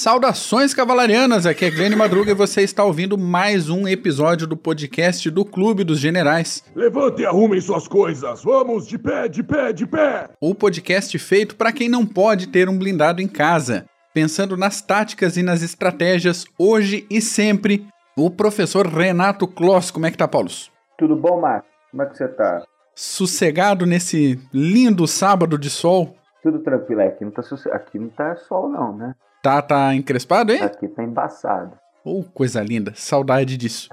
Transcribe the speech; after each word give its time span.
Saudações 0.00 0.72
cavalarianas, 0.72 1.44
aqui 1.44 1.66
é 1.66 1.70
Glenn 1.70 1.94
Madruga 1.94 2.30
e 2.30 2.34
você 2.34 2.62
está 2.62 2.82
ouvindo 2.82 3.18
mais 3.18 3.68
um 3.68 3.86
episódio 3.86 4.46
do 4.46 4.56
podcast 4.56 5.28
do 5.28 5.44
Clube 5.44 5.84
dos 5.84 5.98
Generais. 5.98 6.64
Levante 6.74 7.20
e 7.20 7.26
arrumem 7.26 7.60
suas 7.60 7.86
coisas, 7.86 8.42
vamos 8.42 8.86
de 8.86 8.96
pé, 8.96 9.28
de 9.28 9.42
pé, 9.42 9.74
de 9.74 9.86
pé! 9.86 10.30
O 10.40 10.54
podcast 10.54 11.18
feito 11.18 11.54
para 11.54 11.70
quem 11.70 11.86
não 11.86 12.06
pode 12.06 12.46
ter 12.46 12.66
um 12.66 12.78
blindado 12.78 13.20
em 13.20 13.28
casa. 13.28 13.84
Pensando 14.14 14.56
nas 14.56 14.80
táticas 14.80 15.36
e 15.36 15.42
nas 15.42 15.60
estratégias, 15.60 16.46
hoje 16.58 17.06
e 17.10 17.20
sempre, 17.20 17.86
o 18.16 18.30
professor 18.30 18.86
Renato 18.86 19.46
Kloss. 19.46 19.90
Como 19.90 20.06
é 20.06 20.10
que 20.10 20.16
tá, 20.16 20.26
Paulo? 20.26 20.48
Tudo 20.96 21.14
bom, 21.14 21.42
Marcos? 21.42 21.68
Como 21.90 22.02
é 22.02 22.06
que 22.06 22.16
você 22.16 22.26
tá? 22.26 22.62
Sossegado 22.94 23.84
nesse 23.84 24.40
lindo 24.50 25.06
sábado 25.06 25.58
de 25.58 25.68
sol? 25.68 26.16
Tudo 26.42 26.60
tranquilo, 26.60 27.02
aqui 27.02 27.22
não 27.22 27.30
tá, 27.30 27.42
aqui 27.72 27.98
não 27.98 28.08
tá 28.08 28.34
sol 28.36 28.66
não, 28.66 28.96
né? 28.96 29.14
Tá, 29.42 29.62
tá 29.62 29.94
encrespado, 29.94 30.52
hein? 30.52 30.60
Aqui 30.62 30.88
tá 30.88 31.02
embaçado. 31.02 31.72
Oh, 32.04 32.22
coisa 32.22 32.62
linda. 32.62 32.92
Saudade 32.94 33.56
disso. 33.56 33.88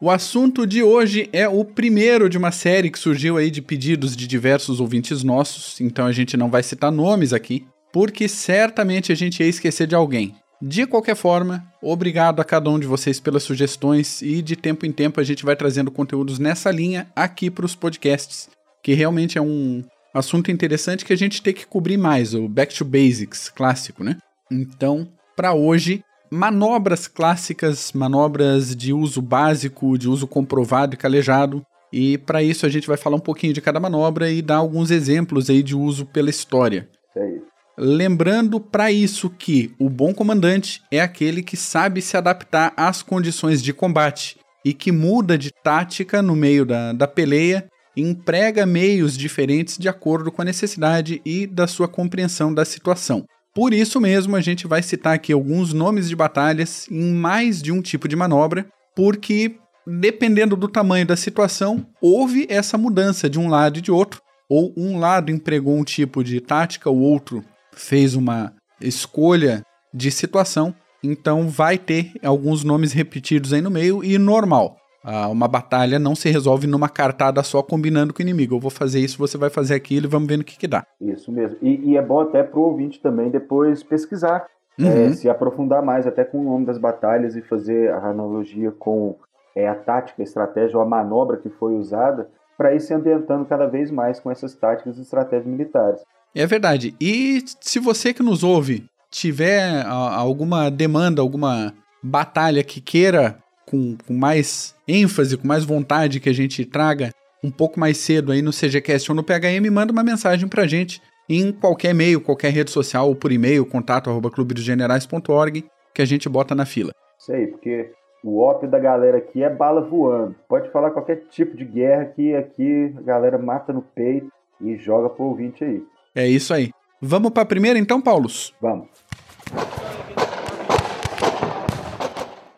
o 0.00 0.10
assunto 0.10 0.66
de 0.66 0.82
hoje 0.82 1.28
é 1.32 1.48
o 1.48 1.64
primeiro 1.64 2.28
de 2.28 2.38
uma 2.38 2.50
série 2.50 2.90
que 2.90 2.98
surgiu 2.98 3.36
aí 3.36 3.50
de 3.50 3.60
pedidos 3.60 4.16
de 4.16 4.26
diversos 4.26 4.80
ouvintes 4.80 5.22
nossos, 5.22 5.80
então 5.80 6.06
a 6.06 6.12
gente 6.12 6.36
não 6.36 6.50
vai 6.50 6.62
citar 6.62 6.90
nomes 6.90 7.32
aqui, 7.32 7.66
porque 7.92 8.28
certamente 8.28 9.12
a 9.12 9.14
gente 9.14 9.42
ia 9.42 9.48
esquecer 9.48 9.86
de 9.86 9.94
alguém. 9.94 10.34
De 10.60 10.86
qualquer 10.86 11.14
forma, 11.14 11.64
obrigado 11.80 12.40
a 12.40 12.44
cada 12.44 12.68
um 12.68 12.78
de 12.78 12.86
vocês 12.86 13.20
pelas 13.20 13.44
sugestões 13.44 14.20
e 14.22 14.42
de 14.42 14.56
tempo 14.56 14.84
em 14.84 14.90
tempo 14.90 15.20
a 15.20 15.24
gente 15.24 15.44
vai 15.44 15.54
trazendo 15.54 15.90
conteúdos 15.90 16.38
nessa 16.38 16.70
linha 16.70 17.08
aqui 17.14 17.48
para 17.48 17.64
os 17.64 17.76
podcasts, 17.76 18.48
que 18.82 18.92
realmente 18.92 19.38
é 19.38 19.40
um, 19.40 19.84
assunto 20.18 20.50
interessante 20.50 21.04
que 21.04 21.12
a 21.12 21.16
gente 21.16 21.42
tem 21.42 21.54
que 21.54 21.66
cobrir 21.66 21.96
mais, 21.96 22.34
o 22.34 22.48
Back 22.48 22.74
to 22.74 22.84
Basics 22.84 23.48
clássico, 23.48 24.02
né? 24.02 24.16
Então, 24.50 25.08
para 25.36 25.54
hoje, 25.54 26.02
manobras 26.30 27.06
clássicas, 27.06 27.92
manobras 27.92 28.74
de 28.74 28.92
uso 28.92 29.22
básico, 29.22 29.96
de 29.96 30.08
uso 30.08 30.26
comprovado 30.26 30.94
e 30.94 30.98
calejado. 30.98 31.64
E 31.92 32.18
para 32.18 32.42
isso 32.42 32.66
a 32.66 32.68
gente 32.68 32.86
vai 32.86 32.96
falar 32.96 33.16
um 33.16 33.20
pouquinho 33.20 33.52
de 33.52 33.60
cada 33.60 33.80
manobra 33.80 34.30
e 34.30 34.42
dar 34.42 34.56
alguns 34.56 34.90
exemplos 34.90 35.48
aí 35.48 35.62
de 35.62 35.74
uso 35.74 36.04
pela 36.04 36.28
história. 36.28 36.88
É 37.16 37.48
Lembrando 37.80 38.58
para 38.58 38.90
isso 38.90 39.30
que 39.30 39.72
o 39.78 39.88
bom 39.88 40.12
comandante 40.12 40.82
é 40.90 41.00
aquele 41.00 41.44
que 41.44 41.56
sabe 41.56 42.02
se 42.02 42.16
adaptar 42.16 42.72
às 42.76 43.02
condições 43.02 43.62
de 43.62 43.72
combate 43.72 44.36
e 44.64 44.74
que 44.74 44.90
muda 44.90 45.38
de 45.38 45.52
tática 45.52 46.20
no 46.20 46.34
meio 46.34 46.66
da, 46.66 46.92
da 46.92 47.06
peleia 47.06 47.68
emprega 48.00 48.66
meios 48.66 49.16
diferentes 49.16 49.76
de 49.78 49.88
acordo 49.88 50.30
com 50.30 50.42
a 50.42 50.44
necessidade 50.44 51.20
e 51.24 51.46
da 51.46 51.66
sua 51.66 51.88
compreensão 51.88 52.52
da 52.52 52.64
situação. 52.64 53.24
Por 53.54 53.72
isso 53.72 54.00
mesmo, 54.00 54.36
a 54.36 54.40
gente 54.40 54.66
vai 54.66 54.82
citar 54.82 55.14
aqui 55.14 55.32
alguns 55.32 55.72
nomes 55.72 56.08
de 56.08 56.14
batalhas 56.14 56.86
em 56.90 57.12
mais 57.12 57.60
de 57.60 57.72
um 57.72 57.82
tipo 57.82 58.06
de 58.06 58.14
manobra, 58.14 58.66
porque 58.94 59.56
dependendo 59.86 60.54
do 60.54 60.68
tamanho 60.68 61.06
da 61.06 61.16
situação, 61.16 61.86
houve 62.00 62.46
essa 62.50 62.76
mudança 62.76 63.28
de 63.28 63.38
um 63.38 63.48
lado 63.48 63.78
e 63.78 63.82
de 63.82 63.90
outro, 63.90 64.20
ou 64.48 64.72
um 64.76 64.98
lado 64.98 65.30
empregou 65.30 65.76
um 65.76 65.84
tipo 65.84 66.22
de 66.22 66.40
tática, 66.40 66.90
o 66.90 67.00
outro 67.00 67.44
fez 67.72 68.14
uma 68.14 68.52
escolha 68.80 69.62
de 69.92 70.10
situação, 70.10 70.74
então 71.02 71.48
vai 71.48 71.78
ter 71.78 72.12
alguns 72.22 72.64
nomes 72.64 72.92
repetidos 72.92 73.52
aí 73.52 73.60
no 73.60 73.70
meio 73.70 74.04
e 74.04 74.18
normal. 74.18 74.77
Ah, 75.02 75.28
uma 75.28 75.46
batalha 75.46 75.98
não 75.98 76.14
se 76.14 76.28
resolve 76.28 76.66
numa 76.66 76.88
cartada 76.88 77.42
só 77.42 77.62
combinando 77.62 78.12
com 78.12 78.20
o 78.20 78.22
inimigo. 78.22 78.56
Eu 78.56 78.60
vou 78.60 78.70
fazer 78.70 79.00
isso, 79.00 79.18
você 79.18 79.38
vai 79.38 79.50
fazer 79.50 79.74
aquilo 79.74 80.06
e 80.06 80.08
vamos 80.08 80.28
ver 80.28 80.36
no 80.36 80.44
que, 80.44 80.58
que 80.58 80.66
dá. 80.66 80.84
Isso 81.00 81.30
mesmo. 81.30 81.56
E, 81.62 81.92
e 81.92 81.96
é 81.96 82.02
bom 82.02 82.20
até 82.20 82.42
pro 82.42 82.62
ouvinte 82.62 83.00
também 83.00 83.30
depois 83.30 83.82
pesquisar, 83.82 84.46
uhum. 84.78 84.86
é, 84.86 85.12
se 85.12 85.28
aprofundar 85.28 85.82
mais 85.82 86.06
até 86.06 86.24
com 86.24 86.40
o 86.40 86.44
nome 86.44 86.66
das 86.66 86.78
batalhas 86.78 87.36
e 87.36 87.42
fazer 87.42 87.90
a 87.92 88.08
analogia 88.08 88.72
com 88.72 89.16
é, 89.54 89.68
a 89.68 89.74
tática, 89.74 90.20
a 90.20 90.24
estratégia 90.24 90.76
ou 90.76 90.82
a 90.82 90.88
manobra 90.88 91.36
que 91.36 91.48
foi 91.48 91.74
usada 91.74 92.28
para 92.56 92.74
ir 92.74 92.80
se 92.80 92.92
ambientando 92.92 93.44
cada 93.44 93.66
vez 93.66 93.90
mais 93.90 94.18
com 94.18 94.30
essas 94.30 94.54
táticas 94.54 94.98
e 94.98 95.02
estratégias 95.02 95.46
militares. 95.46 96.00
É 96.34 96.44
verdade. 96.44 96.94
E 97.00 97.42
se 97.60 97.78
você 97.78 98.12
que 98.12 98.22
nos 98.22 98.42
ouve 98.42 98.84
tiver 99.10 99.84
alguma 99.86 100.70
demanda, 100.70 101.22
alguma 101.22 101.72
batalha 102.02 102.62
que 102.62 102.80
queira 102.80 103.38
com, 103.70 103.96
com 104.06 104.14
mais 104.14 104.74
ênfase, 104.86 105.36
com 105.36 105.46
mais 105.46 105.64
vontade 105.64 106.20
que 106.20 106.28
a 106.28 106.32
gente 106.32 106.64
traga 106.64 107.12
um 107.44 107.50
pouco 107.50 107.78
mais 107.78 107.98
cedo 107.98 108.32
aí 108.32 108.42
no 108.42 108.50
CGCast 108.50 109.10
ou 109.10 109.14
no 109.14 109.22
PHM, 109.22 109.70
manda 109.70 109.92
uma 109.92 110.02
mensagem 110.02 110.48
pra 110.48 110.66
gente 110.66 111.00
em 111.28 111.52
qualquer 111.52 111.90
e-mail, 111.90 112.20
qualquer 112.20 112.50
rede 112.50 112.70
social 112.70 113.08
ou 113.08 113.14
por 113.14 113.30
e-mail, 113.30 113.66
contato 113.66 114.08
arroba 114.08 114.30
clubedosgenerais.org, 114.30 115.64
que 115.94 116.02
a 116.02 116.04
gente 116.04 116.28
bota 116.28 116.54
na 116.54 116.64
fila. 116.64 116.92
Isso 117.18 117.32
aí, 117.32 117.46
porque 117.46 117.90
o 118.24 118.40
ópio 118.40 118.68
da 118.68 118.78
galera 118.78 119.18
aqui 119.18 119.42
é 119.42 119.50
bala 119.50 119.82
voando. 119.82 120.34
Pode 120.48 120.70
falar 120.70 120.90
qualquer 120.90 121.24
tipo 121.30 121.56
de 121.56 121.64
guerra 121.64 122.06
que 122.06 122.34
aqui 122.34 122.94
a 122.96 123.02
galera 123.02 123.38
mata 123.38 123.72
no 123.72 123.82
peito 123.82 124.32
e 124.60 124.76
joga 124.76 125.10
pro 125.10 125.26
ouvinte 125.26 125.62
aí. 125.62 125.82
É 126.14 126.26
isso 126.26 126.54
aí. 126.54 126.70
Vamos 127.00 127.30
pra 127.30 127.44
primeira 127.44 127.78
então, 127.78 128.00
Paulos? 128.00 128.54
Vamos. 128.60 128.88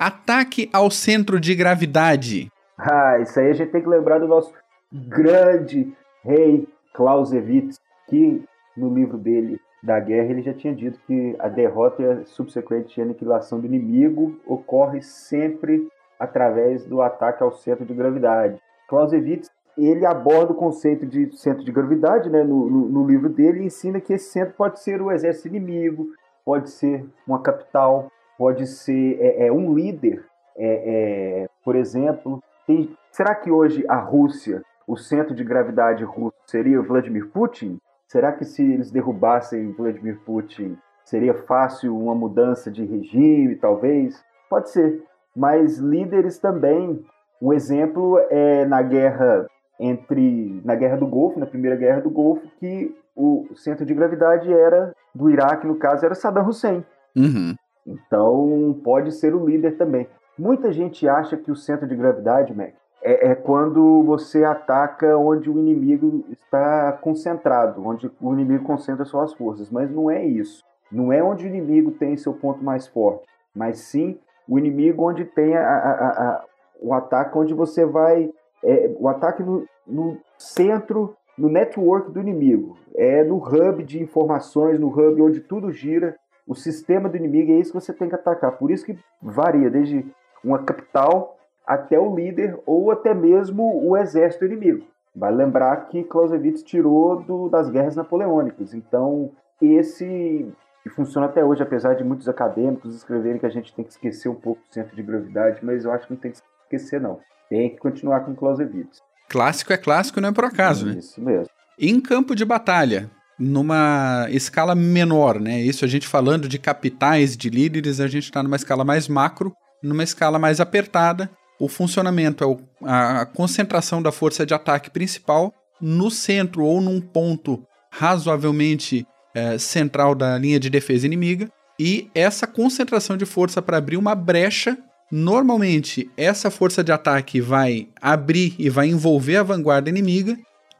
Ataque 0.01 0.71
ao 0.73 0.91
centro 0.91 1.39
de 1.39 1.55
gravidade. 1.55 2.51
Ah, 2.79 3.19
isso 3.21 3.39
aí 3.39 3.51
a 3.51 3.53
gente 3.53 3.71
tem 3.71 3.83
que 3.83 3.89
lembrar 3.89 4.19
do 4.19 4.27
nosso 4.27 4.51
grande 4.91 5.93
rei 6.25 6.67
Clausewitz, 6.95 7.79
que 8.09 8.43
no 8.75 8.95
livro 8.95 9.19
dele 9.19 9.61
da 9.83 10.01
guerra 10.01 10.31
ele 10.31 10.41
já 10.41 10.55
tinha 10.55 10.75
dito 10.75 10.99
que 11.07 11.37
a 11.39 11.49
derrota 11.49 12.03
e 12.03 12.07
a 12.07 12.25
subsequente 12.25 12.99
aniquilação 12.99 13.61
do 13.61 13.67
inimigo 13.67 14.41
ocorre 14.47 15.03
sempre 15.03 15.87
através 16.19 16.83
do 16.87 17.03
ataque 17.03 17.43
ao 17.43 17.53
centro 17.53 17.85
de 17.85 17.93
gravidade. 17.93 18.59
Clausewitz 18.89 19.51
ele 19.77 20.07
aborda 20.07 20.53
o 20.53 20.57
conceito 20.57 21.05
de 21.05 21.31
centro 21.37 21.63
de 21.63 21.71
gravidade 21.71 22.31
né, 22.31 22.43
no, 22.43 22.71
no, 22.71 22.89
no 22.89 23.07
livro 23.07 23.29
dele 23.29 23.61
e 23.61 23.67
ensina 23.67 24.01
que 24.01 24.15
esse 24.15 24.31
centro 24.31 24.55
pode 24.55 24.81
ser 24.81 25.03
o 25.03 25.13
exército 25.13 25.49
inimigo, 25.49 26.09
pode 26.43 26.71
ser 26.71 27.07
uma 27.27 27.43
capital, 27.43 28.11
pode 28.41 28.67
ser 28.67 29.19
é, 29.21 29.49
é 29.49 29.53
um 29.53 29.75
líder, 29.75 30.25
é, 30.57 31.43
é, 31.43 31.49
por 31.63 31.77
exemplo. 31.77 32.43
Tem, 32.67 32.97
será 33.13 33.35
que 33.35 33.51
hoje 33.51 33.85
a 33.87 33.97
Rússia, 33.97 34.63
o 34.89 34.97
centro 34.97 35.35
de 35.35 35.45
gravidade 35.45 36.03
russo, 36.05 36.35
seria 36.47 36.81
Vladimir 36.81 37.29
Putin? 37.29 37.79
Será 38.09 38.33
que 38.33 38.47
se 38.47 38.63
eles 38.63 38.91
derrubassem 38.91 39.73
Vladimir 39.73 40.19
Putin, 40.25 40.79
seria 41.05 41.35
fácil 41.35 41.95
uma 41.95 42.15
mudança 42.15 42.71
de 42.71 42.83
regime, 42.83 43.57
talvez? 43.57 44.25
Pode 44.49 44.71
ser. 44.71 45.05
Mas 45.37 45.77
líderes 45.77 46.39
também. 46.39 47.05
Um 47.43 47.53
exemplo 47.53 48.19
é 48.31 48.65
na 48.65 48.81
guerra 48.81 49.47
entre 49.79 50.63
na 50.65 50.75
guerra 50.75 50.97
do 50.97 51.07
Golfo, 51.07 51.39
na 51.39 51.47
primeira 51.47 51.77
guerra 51.77 52.01
do 52.01 52.09
Golfo, 52.09 52.49
que 52.59 52.95
o 53.15 53.47
centro 53.55 53.85
de 53.85 53.93
gravidade 53.93 54.51
era 54.51 54.95
do 55.15 55.29
Iraque, 55.29 55.67
no 55.67 55.77
caso, 55.77 56.07
era 56.07 56.15
Saddam 56.15 56.49
Hussein. 56.49 56.83
Uhum. 57.15 57.55
Então, 57.87 58.79
pode 58.85 59.13
ser 59.13 59.35
o 59.35 59.45
líder 59.45 59.77
também. 59.77 60.07
Muita 60.39 60.73
gente 60.73 61.09
acha 61.09 61.37
que 61.37 61.51
o 61.51 61.57
centro 61.57 61.87
de 61.87 61.95
gravidade, 61.95 62.55
Mac, 62.55 62.73
é, 63.03 63.31
é, 63.31 63.35
quando 63.35 64.03
você 64.05 64.45
ataca 64.45 65.17
onde 65.17 65.51
o 65.51 65.59
inimigo 65.59 66.25
está 66.31 66.93
concentrado, 66.93 67.87
onde 67.87 68.11
o 68.21 68.33
inimigo 68.33 68.65
concentra 68.65 69.05
suas 69.05 69.33
forças, 69.33 69.71
mas 69.71 69.91
não 69.91 70.11
é 70.11 70.25
isso. 70.25 70.63
Não 70.93 71.13
é 71.13 71.23
onde 71.23 71.45
o 71.45 71.49
inimigo 71.49 71.93
tem 71.93 72.17
seu 72.17 72.35
ponto 72.35 72.63
mais 72.63 72.87
forte, 72.87 73.27
mas 73.55 73.79
sim 73.79 74.19
o 74.49 74.59
inimigo 74.59 75.09
onde 75.09 75.25
tem 75.25 75.57
a, 75.57 75.63
a, 75.63 76.09
a, 76.09 76.45
o 76.81 76.93
ataque, 76.93 77.39
onde 77.39 77.55
você 77.55 77.87
vai. 77.87 78.31
É, 78.63 78.95
o 78.99 79.09
ataque 79.09 79.43
no, 79.43 79.65
no 79.87 80.19
centro, 80.37 81.17
no 81.39 81.49
network 81.49 82.11
do 82.11 82.21
inimigo. 82.21 82.77
É 82.95 83.25
no 83.25 83.37
hub 83.37 83.83
de 83.85 84.03
informações, 84.03 84.79
no 84.79 84.89
hub 84.89 85.23
onde 85.23 85.41
tudo 85.41 85.73
gira 85.73 86.17
o 86.47 86.55
sistema 86.55 87.09
do 87.09 87.17
inimigo, 87.17 87.53
é 87.53 87.57
isso 87.57 87.73
que 87.73 87.81
você 87.81 87.93
tem 87.93 88.09
que 88.09 88.15
atacar. 88.15 88.53
Por 88.53 88.71
isso 88.71 88.85
que 88.85 88.99
varia, 89.23 89.71
desde 89.71 90.07
uma 90.43 90.59
capital 90.63 91.39
até 91.67 91.99
o 91.99 92.15
líder 92.15 92.59
ou 92.67 92.91
até 92.91 93.15
mesmo 93.15 93.87
o 93.87 93.97
exército 93.97 94.45
inimigo. 94.45 94.87
Vai 95.15 95.33
lembrar 95.33 95.89
que 95.89 96.03
Clausewitz 96.05 96.63
tirou 96.63 97.23
do, 97.23 97.49
das 97.49 97.69
guerras 97.69 97.97
napoleônicas. 97.97 98.75
Então, 98.75 99.31
esse 99.61 100.53
funciona 100.89 101.27
até 101.27 101.45
hoje, 101.45 101.63
apesar 101.63 101.95
de 101.95 102.03
muitos 102.03 102.29
acadêmicos 102.29 102.97
escreverem 102.97 103.39
que 103.39 103.47
a 103.47 103.51
gente 103.51 103.75
tem 103.75 103.85
que 103.85 103.93
esquecer 103.93 104.29
um 104.29 104.35
pouco 104.35 104.61
do 104.63 104.73
centro 104.73 104.97
de 104.97 105.03
gravidade, 105.03 105.65
mas 105.65 105.85
eu 105.85 105.93
acho 105.93 106.07
que 106.07 106.13
não 106.13 106.21
tem 106.21 106.33
que 106.33 106.39
esquecer, 106.65 107.01
não. 107.01 107.21
Tem 107.49 107.71
que 107.71 107.77
continuar 107.77 108.21
com 108.21 108.35
Clausewitz. 108.35 109.01
Clássico 109.29 109.73
é 109.73 109.77
clássico, 109.77 110.21
não 110.21 110.31
é 110.31 110.33
por 110.33 110.45
acaso, 110.45 110.87
né? 110.87 110.95
Isso 110.95 111.21
mesmo. 111.23 111.49
Em 111.79 112.01
campo 112.01 112.35
de 112.35 112.45
batalha, 112.45 113.11
numa 113.41 114.27
escala 114.31 114.75
menor, 114.75 115.41
né? 115.41 115.59
Isso 115.63 115.83
a 115.85 115.89
gente 115.89 116.07
falando 116.07 116.47
de 116.47 116.59
capitais, 116.59 117.35
de 117.37 117.49
líderes, 117.49 117.99
a 117.99 118.07
gente 118.07 118.25
está 118.25 118.43
numa 118.43 118.57
escala 118.57 118.85
mais 118.85 119.09
macro, 119.09 119.55
numa 119.83 120.05
escala 120.05 120.39
mais 120.39 120.61
apertada. 120.61 121.31
O 121.59 121.67
funcionamento 121.67 122.45
é 122.45 122.47
o, 122.47 122.61
a 122.85 123.25
concentração 123.25 124.03
da 124.03 124.13
força 124.13 124.45
de 124.45 124.53
ataque 124.53 124.91
principal 124.91 125.55
no 125.81 126.11
centro 126.11 126.65
ou 126.65 126.83
num 126.83 127.01
ponto 127.01 127.63
razoavelmente 127.91 129.07
é, 129.35 129.57
central 129.57 130.15
da 130.15 130.37
linha 130.37 130.61
de 130.61 130.69
defesa 130.69 131.07
inimiga. 131.07 131.51
E 131.79 132.11
essa 132.15 132.47
concentração 132.47 133.17
de 133.17 133.25
força 133.25 133.63
para 133.63 133.79
abrir 133.79 133.97
uma 133.97 134.15
brecha, 134.15 134.77
normalmente 135.11 136.11
essa 136.15 136.51
força 136.51 136.85
de 136.85 136.93
ataque 136.93 137.41
vai 137.41 137.89
abrir 138.03 138.55
e 138.59 138.69
vai 138.69 138.89
envolver 138.89 139.37
a 139.37 139.43
vanguarda 139.43 139.89
inimiga 139.89 140.37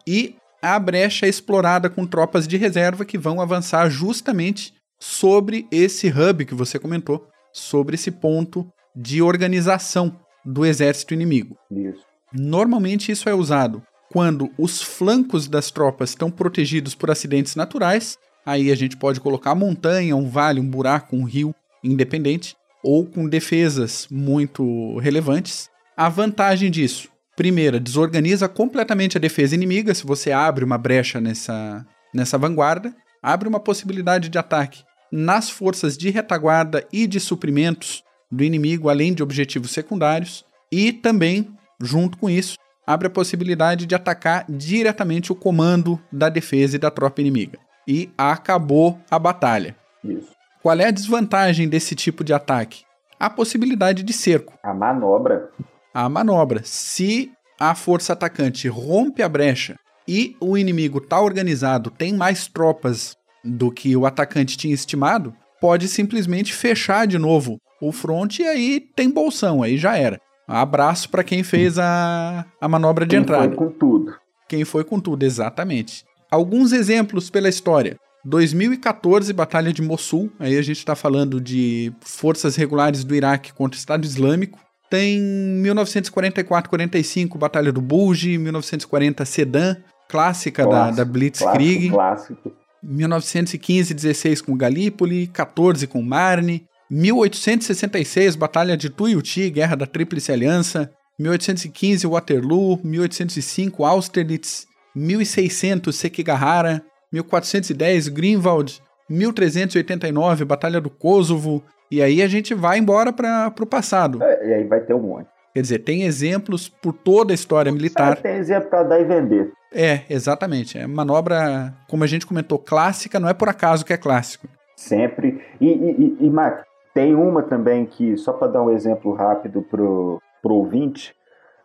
e 0.07 0.35
a 0.63 0.79
brecha 0.79 1.27
é 1.27 1.29
explorada 1.29 1.89
com 1.89 2.07
tropas 2.07 2.47
de 2.47 2.57
reserva 2.57 3.05
que 3.05 3.19
vão 3.19 3.41
avançar 3.41 3.89
justamente 3.89 4.75
sobre 4.99 5.67
esse 5.71 6.09
hub 6.09 6.45
que 6.45 6.55
você 6.55 6.79
comentou, 6.79 7.27
sobre 7.53 7.95
esse 7.95 8.11
ponto 8.11 8.71
de 8.95 9.23
organização 9.23 10.15
do 10.45 10.65
exército 10.67 11.15
inimigo. 11.15 11.57
Isso. 11.71 12.05
Normalmente 12.33 13.11
isso 13.11 13.29
é 13.29 13.35
usado 13.35 13.83
quando 14.11 14.51
os 14.59 14.83
flancos 14.83 15.49
das 15.49 15.71
tropas 15.71 16.11
estão 16.11 16.31
protegidos 16.31 16.95
por 16.95 17.11
acidentes 17.11 17.55
naturais. 17.55 18.19
Aí 18.45 18.71
a 18.71 18.75
gente 18.75 18.97
pode 18.97 19.21
colocar 19.21 19.55
montanha, 19.55 20.17
um 20.17 20.29
vale, 20.29 20.61
um 20.61 20.69
buraco, 20.69 21.17
um 21.17 21.25
rio 21.25 21.55
independente, 21.83 22.57
ou 22.83 23.07
com 23.07 23.29
defesas 23.29 24.07
muito 24.11 24.99
relevantes. 24.99 25.69
A 25.97 26.09
vantagem 26.09 26.71
disso, 26.71 27.10
primeira, 27.41 27.81
desorganiza 27.81 28.47
completamente 28.51 29.17
a 29.17 29.21
defesa 29.21 29.55
inimiga. 29.55 29.95
Se 29.95 30.05
você 30.05 30.31
abre 30.31 30.63
uma 30.63 30.77
brecha 30.77 31.23
nessa, 31.23 31.87
nessa 32.13 32.37
vanguarda, 32.37 32.95
abre 33.23 33.49
uma 33.49 33.59
possibilidade 33.59 34.29
de 34.29 34.37
ataque 34.37 34.85
nas 35.11 35.49
forças 35.49 35.97
de 35.97 36.11
retaguarda 36.11 36.87
e 36.93 37.07
de 37.07 37.19
suprimentos 37.19 38.05
do 38.31 38.45
inimigo, 38.45 38.91
além 38.91 39.15
de 39.15 39.23
objetivos 39.23 39.71
secundários, 39.71 40.45
e 40.71 40.93
também, 40.93 41.49
junto 41.81 42.19
com 42.19 42.29
isso, 42.29 42.59
abre 42.87 43.07
a 43.07 43.11
possibilidade 43.11 43.87
de 43.87 43.95
atacar 43.95 44.45
diretamente 44.47 45.33
o 45.33 45.35
comando 45.35 45.99
da 46.13 46.29
defesa 46.29 46.77
e 46.77 46.79
da 46.79 46.91
tropa 46.91 47.23
inimiga. 47.23 47.59
E 47.89 48.11
acabou 48.19 49.01
a 49.11 49.19
batalha. 49.19 49.75
Isso. 50.05 50.29
Qual 50.63 50.79
é 50.79 50.89
a 50.89 50.91
desvantagem 50.91 51.71
desse 51.71 51.95
tipo 51.95 52.23
de 52.23 52.35
ataque? 52.35 52.85
A 53.19 53.31
possibilidade 53.31 54.03
de 54.03 54.13
cerco. 54.13 54.53
A 54.63 54.75
manobra. 54.75 55.49
A 55.93 56.09
manobra. 56.09 56.63
Se 56.65 57.31
a 57.59 57.75
força 57.75 58.13
atacante 58.13 58.69
rompe 58.69 59.23
a 59.23 59.29
brecha 59.29 59.77
e 60.07 60.37
o 60.41 60.57
inimigo 60.57 60.99
está 60.99 61.21
organizado, 61.21 61.91
tem 61.91 62.15
mais 62.15 62.47
tropas 62.47 63.17
do 63.45 63.71
que 63.71 63.97
o 63.97 64.07
atacante 64.07 64.57
tinha 64.57 64.75
estimado, 64.75 65.35
pode 65.61 65.89
simplesmente 65.89 66.53
fechar 66.53 67.07
de 67.07 67.19
novo 67.19 67.59
o 67.81 67.93
front 67.93 68.39
e 68.39 68.45
aí 68.45 68.81
tem 68.81 69.11
bolsão, 69.11 69.63
aí 69.63 69.77
já 69.77 69.97
era. 69.97 70.21
Abraço 70.47 71.09
para 71.09 71.23
quem 71.23 71.43
fez 71.43 71.79
a, 71.79 72.45
a 72.61 72.69
manobra 72.69 73.07
de 73.07 73.11
quem 73.11 73.21
entrada. 73.21 73.49
Quem 73.49 73.57
foi 73.57 73.67
com 73.67 73.73
tudo. 73.73 74.15
Quem 74.49 74.65
foi 74.65 74.85
com 74.85 74.99
tudo, 74.99 75.23
exatamente. 75.23 76.05
Alguns 76.31 76.73
exemplos 76.73 77.31
pela 77.31 77.49
história. 77.49 77.97
2014, 78.25 79.33
Batalha 79.33 79.73
de 79.73 79.81
Mossul. 79.81 80.31
Aí 80.39 80.59
a 80.59 80.63
gente 80.63 80.79
está 80.79 80.95
falando 80.95 81.41
de 81.41 81.93
forças 82.01 82.57
regulares 82.57 83.05
do 83.05 83.15
Iraque 83.15 83.53
contra 83.53 83.77
o 83.77 83.79
Estado 83.79 84.05
Islâmico. 84.05 84.59
Tem 84.91 85.21
1944-45, 85.63 87.39
Batalha 87.39 87.73
do 87.73 87.81
Bulge. 87.81 88.37
1940, 88.37 89.25
Sedan, 89.25 89.77
clássica 90.09 90.65
clássico, 90.65 90.97
da, 90.97 91.05
da 91.05 91.11
Blitzkrieg. 91.11 91.91
Clássico, 91.91 92.35
clássico. 92.43 92.61
1915-16 92.85 94.43
com 94.43 94.57
Galípoli. 94.57 95.29
14 95.29 95.87
com 95.87 96.03
Marne. 96.03 96.67
1866, 96.91 98.35
Batalha 98.35 98.77
de 98.77 98.91
Tuiuti, 98.91 99.49
Guerra 99.49 99.77
da 99.77 99.87
Tríplice 99.87 100.33
Aliança, 100.33 100.91
1815, 101.17 102.07
Waterloo, 102.07 102.81
1805, 102.83 103.85
Austerlitz, 103.85 104.67
1600, 104.95 105.95
Sekigahara, 105.95 106.83
1410, 107.13 108.09
Greenwald, 108.09 108.83
1389, 109.09 110.45
Batalha 110.45 110.81
do 110.81 110.91
Kosovo, 110.91 111.63
e 111.91 112.03
aí 112.03 112.23
a 112.23 112.29
gente 112.29 112.55
vai 112.55 112.79
embora 112.79 113.13
para 113.13 113.53
o 113.61 113.67
passado. 113.67 114.23
É, 114.23 114.49
e 114.49 114.55
aí 114.55 114.65
vai 114.65 114.81
ter 114.81 114.95
um 114.95 115.01
monte. 115.01 115.29
Quer 115.53 115.63
dizer, 115.63 115.79
tem 115.81 116.05
exemplos 116.05 116.69
por 116.69 116.93
toda 116.93 117.33
a 117.33 117.35
história 117.35 117.73
militar. 117.73 118.17
tem 118.17 118.37
exemplo 118.37 118.71
para 118.71 118.85
dar 118.85 119.01
e 119.01 119.05
vender. 119.05 119.53
É, 119.73 120.03
exatamente. 120.09 120.79
É 120.79 120.87
manobra, 120.87 121.75
como 121.89 122.05
a 122.05 122.07
gente 122.07 122.27
comentou, 122.27 122.59
clássica, 122.59 123.19
não 123.19 123.29
é 123.29 123.35
por 123.35 123.49
acaso 123.49 123.85
que 123.85 123.93
é 123.93 123.97
clássico. 123.97 124.47
Sempre. 124.77 125.43
E, 125.61 125.67
e, 125.67 126.17
e, 126.23 126.27
e 126.27 126.31
Mark, 126.31 126.65
tem 126.95 127.15
uma 127.15 127.43
também 127.43 127.85
que, 127.85 128.17
só 128.17 128.33
para 128.33 128.49
dar 128.49 128.63
um 128.63 128.71
exemplo 128.71 129.13
rápido 129.13 129.63
pro, 129.63 130.21
pro 130.43 130.55
ouvinte, 130.55 131.15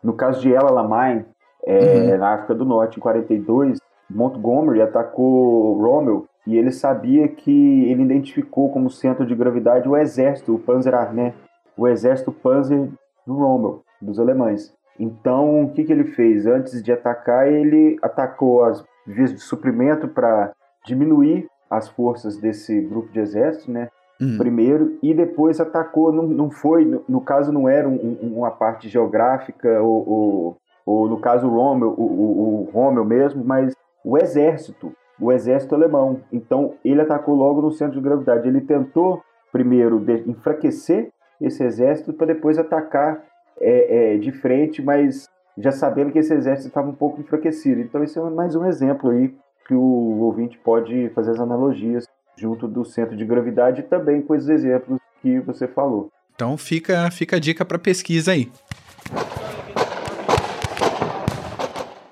no 0.04 0.14
caso 0.14 0.42
de 0.42 0.52
El 0.52 0.68
Alamein, 0.68 1.26
é, 1.66 2.12
uhum. 2.12 2.18
na 2.18 2.34
África 2.34 2.54
do 2.54 2.66
Norte, 2.66 2.98
em 2.98 3.02
42, 3.02 3.80
Montgomery 4.10 4.82
atacou 4.82 5.82
Rommel 5.82 6.28
e 6.46 6.58
ele 6.58 6.72
sabia 6.72 7.28
que 7.28 7.90
ele 7.90 8.04
identificou 8.04 8.72
como 8.72 8.90
centro 8.90 9.26
de 9.26 9.36
gravidade 9.36 9.90
o 9.90 9.98
exército, 9.98 10.54
o 10.54 10.60
Panzerarmee, 10.60 11.34
o 11.78 11.88
exército 11.88 12.32
Panzer 12.32 12.90
do 13.26 13.34
Rommel, 13.34 13.84
dos 14.02 14.20
alemães. 14.20 14.74
Então, 15.00 15.64
o 15.64 15.74
que, 15.74 15.84
que 15.84 15.92
ele 15.92 16.06
fez? 16.06 16.46
Antes 16.46 16.82
de 16.82 16.92
atacar, 16.92 17.52
ele 17.52 17.98
atacou 18.02 18.64
as 18.64 18.84
vias 19.06 19.34
de 19.34 19.40
suprimento 19.40 20.08
para 20.08 20.54
diminuir 20.86 21.48
as 21.70 21.90
forças 21.90 22.38
desse 22.38 22.80
grupo 22.82 23.12
de 23.12 23.20
exército, 23.20 23.72
né? 23.72 23.90
Uhum. 24.22 24.38
primeiro 24.38 24.98
e 25.04 25.14
depois 25.14 25.60
atacou. 25.60 26.12
Não, 26.12 26.24
não 26.24 26.50
foi, 26.50 26.86
no, 26.86 27.04
no 27.08 27.20
caso, 27.20 27.52
não 27.52 27.68
era 27.68 27.88
um, 27.88 28.18
um, 28.22 28.38
uma 28.38 28.52
parte 28.52 28.88
geográfica 28.88 29.82
ou, 29.82 30.10
ou, 30.10 30.58
ou 30.86 31.10
no 31.10 31.20
caso 31.20 31.50
Rommel, 31.50 31.90
o, 31.90 32.02
o, 32.02 32.62
o 32.62 32.70
Rommel 32.72 33.04
mesmo, 33.04 33.44
mas 33.44 33.74
o 34.06 34.18
exército, 34.18 34.94
o 35.20 35.32
exército 35.32 35.76
alemão. 35.76 36.22
Então 36.32 36.76
ele 36.84 37.02
atacou 37.02 37.36
logo 37.36 37.62
no 37.62 37.72
centro 37.72 37.96
de 37.96 38.02
gravidade. 38.02 38.48
Ele 38.48 38.62
tentou 38.62 39.22
primeiro 39.52 40.04
enfraquecer 40.28 41.10
esse 41.40 41.64
exército 41.64 42.14
para 42.14 42.28
depois 42.28 42.58
atacar 42.58 43.24
é, 43.60 44.16
é, 44.16 44.18
de 44.18 44.32
frente, 44.32 44.82
mas 44.82 45.30
já 45.58 45.72
sabendo 45.72 46.12
que 46.12 46.20
esse 46.20 46.34
exército 46.34 46.68
estava 46.68 46.90
um 46.90 46.96
pouco 46.96 47.22
enfraquecido. 47.22 47.82
Então 47.82 48.04
esse 48.04 48.20
é 48.20 48.22
mais 48.24 48.56
um 48.56 48.66
exemplo 48.66 49.10
aí 49.10 49.34
que 49.68 49.74
o 49.74 50.20
ouvinte 50.20 50.58
pode 50.58 51.10
fazer 51.10 51.32
as 51.32 51.40
analogias 51.40 52.06
junto 52.38 52.68
do 52.68 52.84
centro 52.84 53.16
de 53.16 53.26
gravidade 53.26 53.82
e 53.82 53.84
também 53.84 54.22
com 54.22 54.36
esses 54.36 54.50
exemplos 54.50 55.00
que 55.22 55.40
você 55.40 55.68
falou. 55.68 56.12
Então 56.36 56.58
fica, 56.58 57.10
fica 57.12 57.38
a 57.38 57.40
dica 57.40 57.64
para 57.64 57.80
pesquisa 57.80 58.34
aí. 58.34 58.52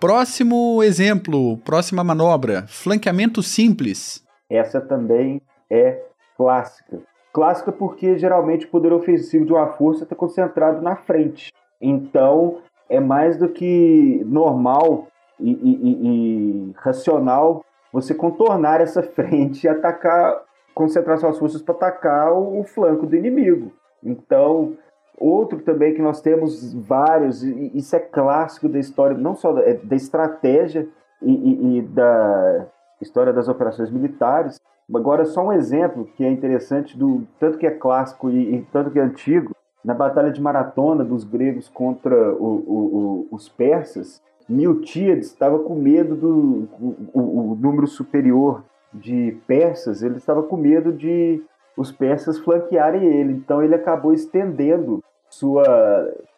Próximo 0.04 0.84
exemplo, 0.84 1.58
próxima 1.60 2.04
manobra, 2.04 2.66
flanqueamento 2.68 3.42
simples. 3.42 4.22
Essa 4.50 4.82
também 4.82 5.42
é 5.70 6.04
clássica. 6.36 7.00
Clássica 7.32 7.72
porque 7.72 8.18
geralmente 8.18 8.66
o 8.66 8.70
poder 8.70 8.92
ofensivo 8.92 9.46
de 9.46 9.54
uma 9.54 9.68
força 9.68 10.04
está 10.04 10.14
concentrado 10.14 10.82
na 10.82 10.98
frente. 10.98 11.54
Então 11.80 12.58
é 12.90 13.00
mais 13.00 13.38
do 13.38 13.48
que 13.48 14.22
normal 14.26 15.08
e, 15.40 15.52
e, 15.52 16.68
e, 16.68 16.74
racional 16.76 17.64
você 17.90 18.14
contornar 18.14 18.82
essa 18.82 19.02
frente 19.16 19.64
e 19.64 19.70
atacar, 19.70 20.42
concentrar 20.76 21.18
suas 21.18 21.40
forças 21.40 21.62
para 21.62 21.76
atacar 21.76 22.34
o, 22.34 22.60
o, 22.60 22.66
flanco 22.66 23.06
do 23.06 23.16
inimigo. 23.16 23.72
Então, 24.04 24.74
outro 25.18 25.60
também 25.60 25.94
que 25.94 26.02
nós 26.02 26.22
temos 26.22 26.74
vários, 26.74 27.44
e 27.44 27.72
isso 27.76 27.96
é 27.96 28.00
clássico 28.00 28.68
da 28.68 28.80
história, 28.80 29.18
não 29.18 29.36
só 29.36 29.54
da, 29.54 29.62
é, 29.62 29.74
da 29.76 29.96
estratégia 29.96 30.88
e, 31.22 31.32
e, 31.32 31.78
e, 31.78 31.82
da 31.82 32.68
história 33.02 33.32
das 33.32 33.48
operações 33.48 33.90
militares. 33.90 34.60
Agora, 34.94 35.26
só 35.26 35.46
um 35.46 35.54
exemplo 35.54 36.06
que 36.18 36.26
é 36.26 36.30
interessante, 36.30 36.98
do 36.98 37.24
tanto 37.40 37.58
que 37.58 37.66
é 37.66 37.72
clássico 37.72 38.30
e, 38.30 38.56
e 38.56 38.62
tanto 38.72 38.92
que 38.92 39.00
é 39.00 39.02
antigo, 39.02 39.56
na 39.84 39.94
Batalha 39.94 40.32
de 40.32 40.42
Maratona 40.42 41.04
dos 41.04 41.24
gregos 41.24 41.68
contra 41.68 42.34
o, 42.34 43.28
os 43.32 43.50
persas, 43.50 44.22
Miltíades 44.48 45.28
estava 45.28 45.60
com 45.60 45.76
medo 45.76 46.16
do 46.16 46.68
o, 47.14 47.52
o, 47.52 47.56
número 47.56 47.88
superior 47.88 48.64
de 48.94 49.38
persas, 49.48 50.04
ele 50.04 50.18
estava 50.18 50.44
com 50.44 50.58
medo 50.58 50.92
de 50.92 51.42
os 51.76 51.92
persas 51.92 52.40
flanquearem 52.40 53.04
ele, 53.04 53.34
então 53.34 53.64
ele 53.64 53.76
acabou 53.76 54.14
estendendo 54.14 55.04
sua, 55.30 55.64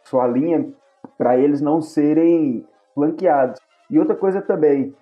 sua 0.03 0.27
linha 0.27 0.67
para 1.17 1.37
eles 1.37 1.61
não 1.61 1.81
serem 1.81 2.65
flanqueados. 2.93 3.59
E 3.89 3.99
outra 3.99 4.15
coisa 4.15 4.41
também, 4.41 4.95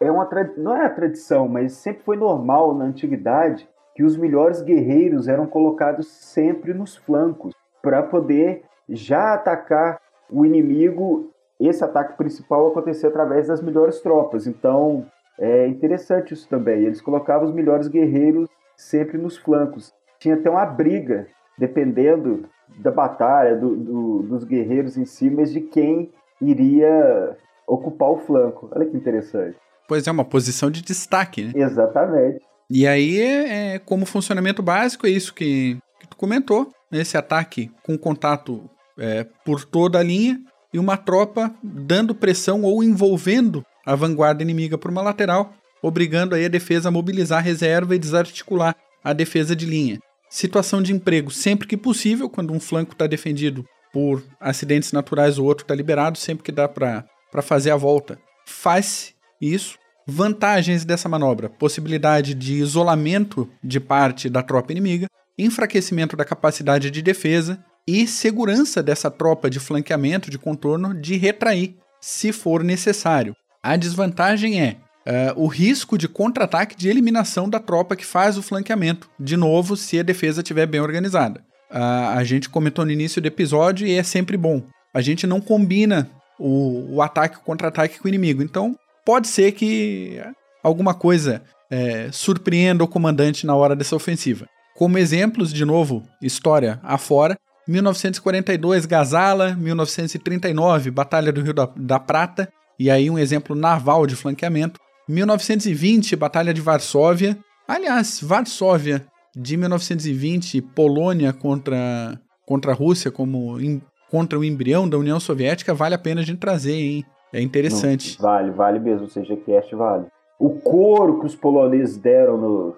é 0.00 0.10
uma 0.10 0.28
não 0.56 0.76
é 0.76 0.84
a 0.84 0.90
tradição, 0.90 1.48
mas 1.48 1.72
sempre 1.72 2.02
foi 2.02 2.16
normal 2.16 2.74
na 2.74 2.84
antiguidade 2.84 3.68
que 3.94 4.04
os 4.04 4.16
melhores 4.16 4.62
guerreiros 4.62 5.26
eram 5.26 5.46
colocados 5.46 6.06
sempre 6.06 6.72
nos 6.72 6.96
flancos 6.96 7.52
para 7.82 8.02
poder 8.02 8.62
já 8.88 9.34
atacar 9.34 10.00
o 10.30 10.44
inimigo 10.46 11.30
esse 11.58 11.82
ataque 11.82 12.16
principal 12.16 12.68
acontecia 12.68 13.08
através 13.08 13.48
das 13.48 13.60
melhores 13.60 14.00
tropas. 14.00 14.46
Então 14.46 15.04
é 15.38 15.66
interessante 15.66 16.32
isso 16.32 16.48
também. 16.48 16.84
Eles 16.84 17.00
colocavam 17.00 17.48
os 17.48 17.54
melhores 17.54 17.88
guerreiros 17.88 18.48
sempre 18.78 19.18
nos 19.18 19.36
flancos. 19.36 19.92
Tinha 20.20 20.36
até 20.36 20.48
uma 20.48 20.64
briga, 20.64 21.26
dependendo 21.58 22.48
da 22.78 22.90
batalha, 22.90 23.56
do, 23.56 23.76
do, 23.76 24.22
dos 24.22 24.44
guerreiros 24.44 24.96
em 24.96 25.04
si, 25.04 25.28
mas 25.28 25.52
de 25.52 25.60
quem 25.60 26.12
iria 26.40 27.36
ocupar 27.66 28.10
o 28.10 28.18
flanco. 28.18 28.70
Olha 28.72 28.86
que 28.86 28.96
interessante. 28.96 29.56
Pois 29.88 30.06
é, 30.06 30.10
uma 30.10 30.24
posição 30.24 30.70
de 30.70 30.82
destaque, 30.82 31.44
né? 31.44 31.52
Exatamente. 31.54 32.40
E 32.70 32.86
aí, 32.86 33.20
é, 33.20 33.78
como 33.78 34.06
funcionamento 34.06 34.62
básico, 34.62 35.06
é 35.06 35.10
isso 35.10 35.34
que, 35.34 35.78
que 35.98 36.06
tu 36.06 36.16
comentou. 36.16 36.70
Esse 36.92 37.16
ataque 37.16 37.70
com 37.82 37.98
contato 37.98 38.68
é, 38.98 39.26
por 39.44 39.64
toda 39.64 39.98
a 39.98 40.02
linha 40.02 40.38
e 40.72 40.78
uma 40.78 40.96
tropa 40.96 41.54
dando 41.62 42.14
pressão 42.14 42.62
ou 42.62 42.84
envolvendo 42.84 43.64
a 43.86 43.94
vanguarda 43.94 44.42
inimiga 44.42 44.76
por 44.76 44.90
uma 44.90 45.00
lateral, 45.00 45.54
obrigando 45.82 46.34
aí 46.34 46.44
a 46.44 46.48
defesa 46.48 46.88
a 46.88 46.92
mobilizar 46.92 47.38
a 47.38 47.42
reserva 47.42 47.94
e 47.94 47.98
desarticular 47.98 48.74
a 49.02 49.12
defesa 49.12 49.54
de 49.54 49.66
linha. 49.66 49.98
Situação 50.30 50.82
de 50.82 50.92
emprego 50.92 51.30
sempre 51.30 51.66
que 51.66 51.76
possível, 51.76 52.28
quando 52.28 52.52
um 52.52 52.60
flanco 52.60 52.92
está 52.92 53.06
defendido 53.06 53.64
por 53.92 54.22
acidentes 54.38 54.92
naturais, 54.92 55.38
o 55.38 55.44
outro 55.44 55.64
está 55.64 55.74
liberado, 55.74 56.18
sempre 56.18 56.44
que 56.44 56.52
dá 56.52 56.68
para 56.68 57.04
fazer 57.42 57.70
a 57.70 57.76
volta. 57.76 58.18
Faz 58.46 59.14
isso. 59.40 59.78
Vantagens 60.06 60.84
dessa 60.84 61.08
manobra: 61.08 61.48
possibilidade 61.48 62.34
de 62.34 62.54
isolamento 62.54 63.48
de 63.62 63.80
parte 63.80 64.28
da 64.28 64.42
tropa 64.42 64.72
inimiga, 64.72 65.06
enfraquecimento 65.38 66.16
da 66.16 66.24
capacidade 66.24 66.90
de 66.90 67.02
defesa 67.02 67.62
e 67.86 68.06
segurança 68.06 68.82
dessa 68.82 69.10
tropa 69.10 69.48
de 69.48 69.58
flanqueamento, 69.58 70.30
de 70.30 70.38
contorno, 70.38 70.92
de 70.94 71.16
retrair, 71.16 71.76
se 72.00 72.32
for 72.32 72.62
necessário. 72.62 73.34
A 73.62 73.76
desvantagem 73.76 74.60
é 74.60 74.76
uh, 75.08 75.42
o 75.42 75.46
risco 75.46 75.96
de 75.96 76.06
contra-ataque 76.06 76.76
de 76.76 76.88
eliminação 76.88 77.48
da 77.48 77.58
tropa 77.58 77.96
que 77.96 78.04
faz 78.04 78.36
o 78.36 78.42
flanqueamento, 78.42 79.08
de 79.18 79.36
novo, 79.36 79.76
se 79.76 79.98
a 79.98 80.02
defesa 80.02 80.42
estiver 80.42 80.66
bem 80.66 80.80
organizada. 80.80 81.40
Uh, 81.70 82.16
a 82.16 82.24
gente 82.24 82.48
comentou 82.48 82.84
no 82.84 82.92
início 82.92 83.20
do 83.20 83.26
episódio 83.26 83.86
e 83.86 83.94
é 83.94 84.02
sempre 84.02 84.36
bom. 84.36 84.62
A 84.94 85.00
gente 85.00 85.26
não 85.26 85.40
combina 85.40 86.10
o, 86.38 86.96
o 86.96 87.02
ataque, 87.02 87.36
o 87.36 87.40
contra-ataque 87.40 87.98
com 87.98 88.06
o 88.06 88.08
inimigo. 88.08 88.42
Então, 88.42 88.76
pode 89.04 89.28
ser 89.28 89.52
que 89.52 90.20
alguma 90.62 90.94
coisa 90.94 91.42
é, 91.70 92.08
surpreenda 92.12 92.84
o 92.84 92.88
comandante 92.88 93.46
na 93.46 93.54
hora 93.54 93.76
dessa 93.76 93.96
ofensiva. 93.96 94.46
Como 94.74 94.98
exemplos, 94.98 95.52
de 95.52 95.64
novo, 95.64 96.04
história 96.22 96.80
afora, 96.82 97.36
1942, 97.66 98.86
Gazala, 98.86 99.54
1939, 99.54 100.90
Batalha 100.90 101.32
do 101.32 101.42
Rio 101.42 101.52
da, 101.52 101.68
da 101.76 101.98
Prata, 101.98 102.48
e 102.78 102.90
aí 102.90 103.10
um 103.10 103.18
exemplo 103.18 103.56
naval 103.56 104.06
de 104.06 104.16
flanqueamento, 104.16 104.80
1920, 105.08 106.14
Batalha 106.16 106.52
de 106.52 106.60
Varsóvia. 106.60 107.38
Aliás, 107.66 108.20
Varsóvia 108.22 109.06
de 109.34 109.56
1920, 109.56 110.60
Polônia 110.60 111.32
contra, 111.32 112.18
contra 112.46 112.72
a 112.72 112.74
Rússia 112.74 113.10
como 113.10 113.60
in, 113.60 113.80
contra 114.10 114.38
o 114.38 114.44
embrião 114.44 114.88
da 114.88 114.98
União 114.98 115.18
Soviética, 115.18 115.74
vale 115.74 115.94
a 115.94 115.98
pena 115.98 116.20
a 116.20 116.24
gente 116.24 116.38
trazer, 116.38 116.74
hein? 116.74 117.04
É 117.32 117.40
interessante. 117.40 118.16
Não, 118.18 118.28
vale, 118.28 118.50
vale 118.50 118.78
mesmo, 118.78 119.06
o 119.06 119.08
CGCast 119.08 119.74
vale. 119.74 120.06
O 120.38 120.50
couro 120.50 121.20
que 121.20 121.26
os 121.26 121.36
poloneses 121.36 121.96
deram 121.98 122.38
no. 122.38 122.76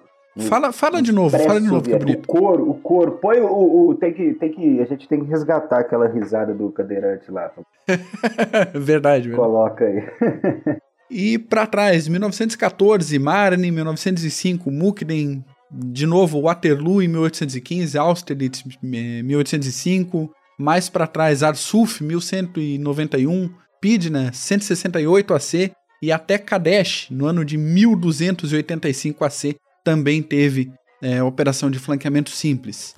fala, 0.49 0.71
fala 0.73 1.01
de 1.01 1.11
novo, 1.11 1.37
fala 1.37 1.61
de 1.61 1.67
novo, 1.67 1.83
que 1.83 1.95
bonito. 1.95 2.25
O 2.25 2.27
couro, 2.27 2.69
o 2.69 2.73
couro. 2.73 3.11
Põe 3.13 3.39
o, 3.39 3.47
o, 3.47 3.89
o, 3.89 3.95
tem, 3.95 4.13
que, 4.13 4.33
tem 4.33 4.51
que. 4.51 4.81
A 4.81 4.85
gente 4.85 5.07
tem 5.07 5.21
que 5.21 5.29
resgatar 5.29 5.79
aquela 5.79 6.07
risada 6.07 6.53
do 6.53 6.69
cadeirante 6.71 7.31
lá. 7.31 7.51
verdade, 8.73 9.29
verdade. 9.29 9.31
Coloca 9.31 9.85
aí. 9.85 10.03
E 11.13 11.37
para 11.37 11.67
trás, 11.67 12.07
1914, 12.07 13.19
Marne, 13.19 13.69
1905, 13.69 14.71
Mukden, 14.71 15.43
de 15.69 16.05
novo 16.05 16.43
Waterloo 16.43 17.03
em 17.03 17.09
1815, 17.09 17.97
Austerlitz 17.97 18.63
1805, 18.81 20.31
mais 20.57 20.87
para 20.87 21.05
trás 21.05 21.43
Arsuf 21.43 22.01
1191, 22.01 23.49
Pidna 23.81 24.31
168 24.31 25.33
AC 25.33 25.71
e 26.01 26.13
até 26.13 26.37
Kadesh 26.37 27.07
no 27.11 27.25
ano 27.25 27.43
de 27.43 27.57
1285 27.57 29.25
AC 29.25 29.55
também 29.83 30.21
teve 30.21 30.71
é, 31.01 31.21
operação 31.21 31.69
de 31.69 31.77
flanqueamento 31.77 32.29
simples 32.29 32.95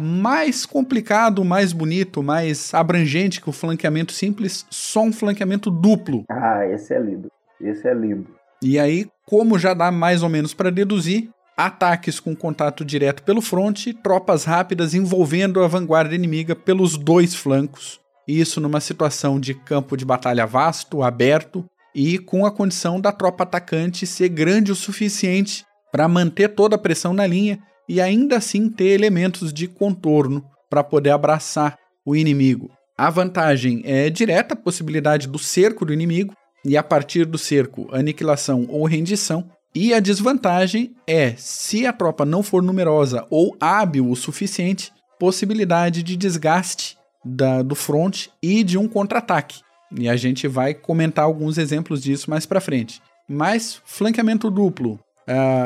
mais 0.00 0.64
complicado, 0.64 1.44
mais 1.44 1.72
bonito, 1.72 2.22
mais 2.22 2.72
abrangente 2.72 3.40
que 3.40 3.48
o 3.48 3.52
flanqueamento 3.52 4.12
simples, 4.12 4.66
só 4.70 5.02
um 5.02 5.12
flanqueamento 5.12 5.70
duplo. 5.70 6.24
Ah, 6.28 6.66
esse 6.66 6.94
é 6.94 6.98
lindo. 6.98 7.30
Esse 7.60 7.86
é 7.86 7.94
lindo. 7.94 8.26
E 8.62 8.78
aí, 8.78 9.06
como 9.26 9.58
já 9.58 9.74
dá 9.74 9.90
mais 9.90 10.22
ou 10.22 10.28
menos 10.28 10.54
para 10.54 10.70
deduzir, 10.70 11.30
ataques 11.56 12.18
com 12.18 12.34
contato 12.34 12.84
direto 12.84 13.22
pelo 13.22 13.42
fronte, 13.42 13.92
tropas 13.92 14.44
rápidas 14.44 14.94
envolvendo 14.94 15.62
a 15.62 15.68
vanguarda 15.68 16.14
inimiga 16.14 16.56
pelos 16.56 16.96
dois 16.96 17.34
flancos. 17.34 18.00
Isso 18.26 18.60
numa 18.60 18.80
situação 18.80 19.38
de 19.38 19.54
campo 19.54 19.96
de 19.96 20.04
batalha 20.04 20.46
vasto, 20.46 21.02
aberto 21.02 21.64
e 21.94 22.18
com 22.18 22.46
a 22.46 22.50
condição 22.50 23.00
da 23.00 23.12
tropa 23.12 23.42
atacante 23.42 24.06
ser 24.06 24.28
grande 24.28 24.72
o 24.72 24.76
suficiente 24.76 25.64
para 25.90 26.08
manter 26.08 26.48
toda 26.48 26.76
a 26.76 26.78
pressão 26.78 27.12
na 27.12 27.26
linha 27.26 27.58
e 27.90 28.00
ainda 28.00 28.36
assim 28.36 28.68
ter 28.68 28.90
elementos 28.90 29.52
de 29.52 29.66
contorno 29.66 30.44
para 30.70 30.84
poder 30.84 31.10
abraçar 31.10 31.76
o 32.06 32.14
inimigo. 32.14 32.70
A 32.96 33.10
vantagem 33.10 33.82
é 33.84 34.08
direta, 34.08 34.54
a 34.54 34.56
possibilidade 34.56 35.26
do 35.26 35.40
cerco 35.40 35.84
do 35.84 35.92
inimigo, 35.92 36.32
e 36.64 36.76
a 36.76 36.84
partir 36.84 37.24
do 37.24 37.36
cerco, 37.36 37.88
aniquilação 37.90 38.64
ou 38.68 38.86
rendição. 38.86 39.44
E 39.74 39.92
a 39.92 39.98
desvantagem 39.98 40.94
é, 41.04 41.34
se 41.36 41.84
a 41.84 41.92
tropa 41.92 42.24
não 42.24 42.44
for 42.44 42.62
numerosa 42.62 43.26
ou 43.28 43.56
hábil 43.60 44.08
o 44.08 44.14
suficiente, 44.14 44.92
possibilidade 45.18 46.04
de 46.04 46.16
desgaste 46.16 46.96
da, 47.24 47.60
do 47.60 47.74
front 47.74 48.28
e 48.40 48.62
de 48.62 48.78
um 48.78 48.86
contra-ataque. 48.86 49.62
E 49.98 50.08
a 50.08 50.14
gente 50.14 50.46
vai 50.46 50.74
comentar 50.74 51.24
alguns 51.24 51.58
exemplos 51.58 52.00
disso 52.00 52.30
mais 52.30 52.46
para 52.46 52.60
frente. 52.60 53.02
Mas 53.28 53.82
flanqueamento 53.84 54.48
duplo, 54.48 55.00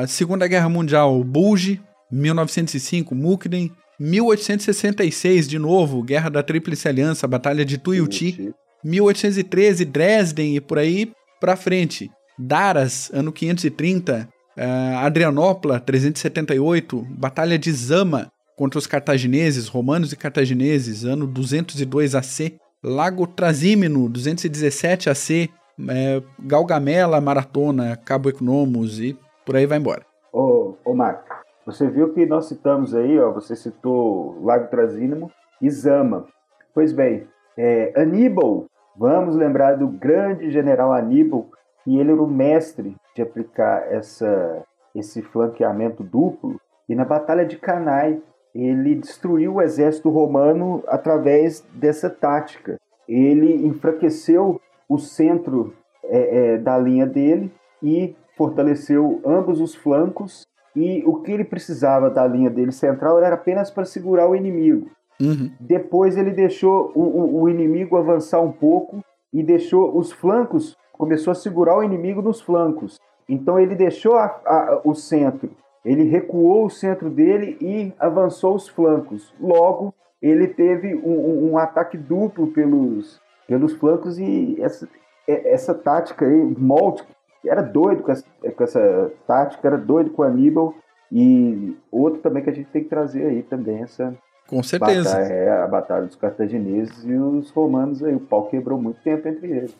Segunda 0.08 0.46
Guerra 0.46 0.70
Mundial, 0.70 1.22
Bulge, 1.22 1.82
1905, 2.14 3.14
Mukden. 3.14 3.72
1866, 3.98 5.48
de 5.48 5.58
novo, 5.58 6.02
Guerra 6.02 6.28
da 6.28 6.42
Tríplice 6.42 6.88
Aliança, 6.88 7.28
Batalha 7.28 7.64
de 7.64 7.78
Tuiuti. 7.78 8.52
1813, 8.84 9.84
Dresden 9.84 10.56
e 10.56 10.60
por 10.60 10.78
aí 10.78 11.12
pra 11.40 11.56
frente. 11.56 12.10
Daras, 12.38 13.10
ano 13.12 13.32
530. 13.32 14.28
Uh, 14.56 14.98
Adrianópola, 14.98 15.80
378. 15.80 17.06
Batalha 17.10 17.58
de 17.58 17.72
Zama 17.72 18.30
contra 18.56 18.78
os 18.78 18.86
cartagineses, 18.86 19.66
romanos 19.66 20.12
e 20.12 20.16
cartagineses, 20.16 21.04
ano 21.04 21.26
202 21.26 22.14
AC. 22.14 22.54
Lago 22.82 23.26
Trasímeno, 23.26 24.08
217 24.08 25.10
AC. 25.10 25.48
É, 25.88 26.22
Galgamela, 26.38 27.20
Maratona, 27.20 27.96
Cabo 27.96 28.28
Economos 28.28 29.00
e 29.00 29.18
por 29.44 29.56
aí 29.56 29.66
vai 29.66 29.78
embora. 29.78 30.06
Ô, 30.32 30.76
ô 30.84 30.94
Marco, 30.94 31.33
você 31.66 31.88
viu 31.88 32.12
que 32.12 32.26
nós 32.26 32.46
citamos 32.46 32.94
aí, 32.94 33.18
ó, 33.18 33.30
você 33.30 33.56
citou 33.56 34.38
Lago 34.42 34.68
Trasínamo 34.68 35.30
e 35.62 35.70
Zama. 35.70 36.26
Pois 36.74 36.92
bem, 36.92 37.26
é, 37.56 37.92
Aníbal, 37.96 38.66
vamos 38.96 39.34
lembrar 39.34 39.76
do 39.76 39.88
grande 39.88 40.50
general 40.50 40.92
Aníbal, 40.92 41.46
que 41.82 41.98
ele 41.98 42.12
era 42.12 42.22
o 42.22 42.26
mestre 42.26 42.94
de 43.14 43.22
aplicar 43.22 43.90
essa, 43.90 44.62
esse 44.94 45.22
flanqueamento 45.22 46.02
duplo. 46.02 46.60
E 46.88 46.94
na 46.94 47.04
Batalha 47.04 47.46
de 47.46 47.56
Cannae, 47.56 48.22
ele 48.54 48.94
destruiu 48.94 49.54
o 49.54 49.62
exército 49.62 50.10
romano 50.10 50.82
através 50.86 51.60
dessa 51.72 52.10
tática. 52.10 52.78
Ele 53.08 53.66
enfraqueceu 53.66 54.60
o 54.88 54.98
centro 54.98 55.74
é, 56.04 56.54
é, 56.54 56.58
da 56.58 56.78
linha 56.78 57.06
dele 57.06 57.52
e 57.82 58.14
fortaleceu 58.36 59.20
ambos 59.24 59.60
os 59.60 59.74
flancos 59.74 60.46
e 60.74 61.02
o 61.06 61.20
que 61.20 61.30
ele 61.30 61.44
precisava 61.44 62.10
da 62.10 62.26
linha 62.26 62.50
dele 62.50 62.72
central 62.72 63.22
era 63.22 63.34
apenas 63.34 63.70
para 63.70 63.84
segurar 63.84 64.28
o 64.28 64.34
inimigo. 64.34 64.88
Uhum. 65.20 65.50
Depois 65.60 66.16
ele 66.16 66.32
deixou 66.32 66.90
o, 66.94 67.00
o, 67.00 67.42
o, 67.42 67.48
inimigo 67.48 67.96
avançar 67.96 68.40
um 68.40 68.50
pouco 68.50 69.04
e 69.32 69.42
deixou 69.42 69.96
os 69.96 70.10
flancos, 70.10 70.76
começou 70.92 71.30
a 71.30 71.34
segurar 71.34 71.78
o 71.78 71.82
inimigo 71.82 72.20
nos 72.20 72.40
flancos. 72.40 72.98
Então 73.28 73.58
ele 73.58 73.74
deixou 73.74 74.16
a, 74.16 74.24
a, 74.24 74.80
o 74.84 74.94
centro, 74.94 75.50
ele 75.84 76.02
recuou 76.04 76.66
o 76.66 76.70
centro 76.70 77.08
dele 77.08 77.56
e 77.60 77.92
avançou 77.98 78.54
os 78.54 78.68
flancos. 78.68 79.32
Logo, 79.40 79.94
ele 80.20 80.48
teve 80.48 80.94
um, 80.94 81.12
um, 81.12 81.52
um 81.52 81.58
ataque 81.58 81.96
duplo 81.96 82.48
pelos, 82.48 83.20
pelos 83.46 83.72
flancos 83.74 84.18
e 84.18 84.56
essa, 84.60 84.88
essa 85.28 85.74
tática 85.74 86.26
aí, 86.26 86.54
Molt, 86.58 87.04
era 87.46 87.62
doido 87.62 88.02
com 88.02 88.12
essa, 88.12 88.24
com 88.56 88.64
essa 88.64 89.12
tática, 89.26 89.66
era 89.66 89.78
doido 89.78 90.10
com 90.10 90.22
o 90.22 90.24
Aníbal. 90.24 90.74
E 91.12 91.76
outro 91.92 92.20
também 92.20 92.42
que 92.42 92.50
a 92.50 92.52
gente 92.52 92.70
tem 92.70 92.82
que 92.82 92.88
trazer 92.88 93.26
aí 93.26 93.42
também, 93.42 93.82
essa. 93.82 94.14
Com 94.48 94.62
certeza. 94.62 95.10
Batalha, 95.10 95.32
é 95.32 95.62
a 95.62 95.66
batalha 95.66 96.06
dos 96.06 96.16
cartagineses 96.16 97.04
e 97.04 97.14
os 97.14 97.50
romanos 97.50 98.02
aí. 98.02 98.14
O 98.14 98.20
pau 98.20 98.46
quebrou 98.48 98.80
muito 98.80 99.00
tempo 99.02 99.28
entre 99.28 99.48
eles. 99.48 99.76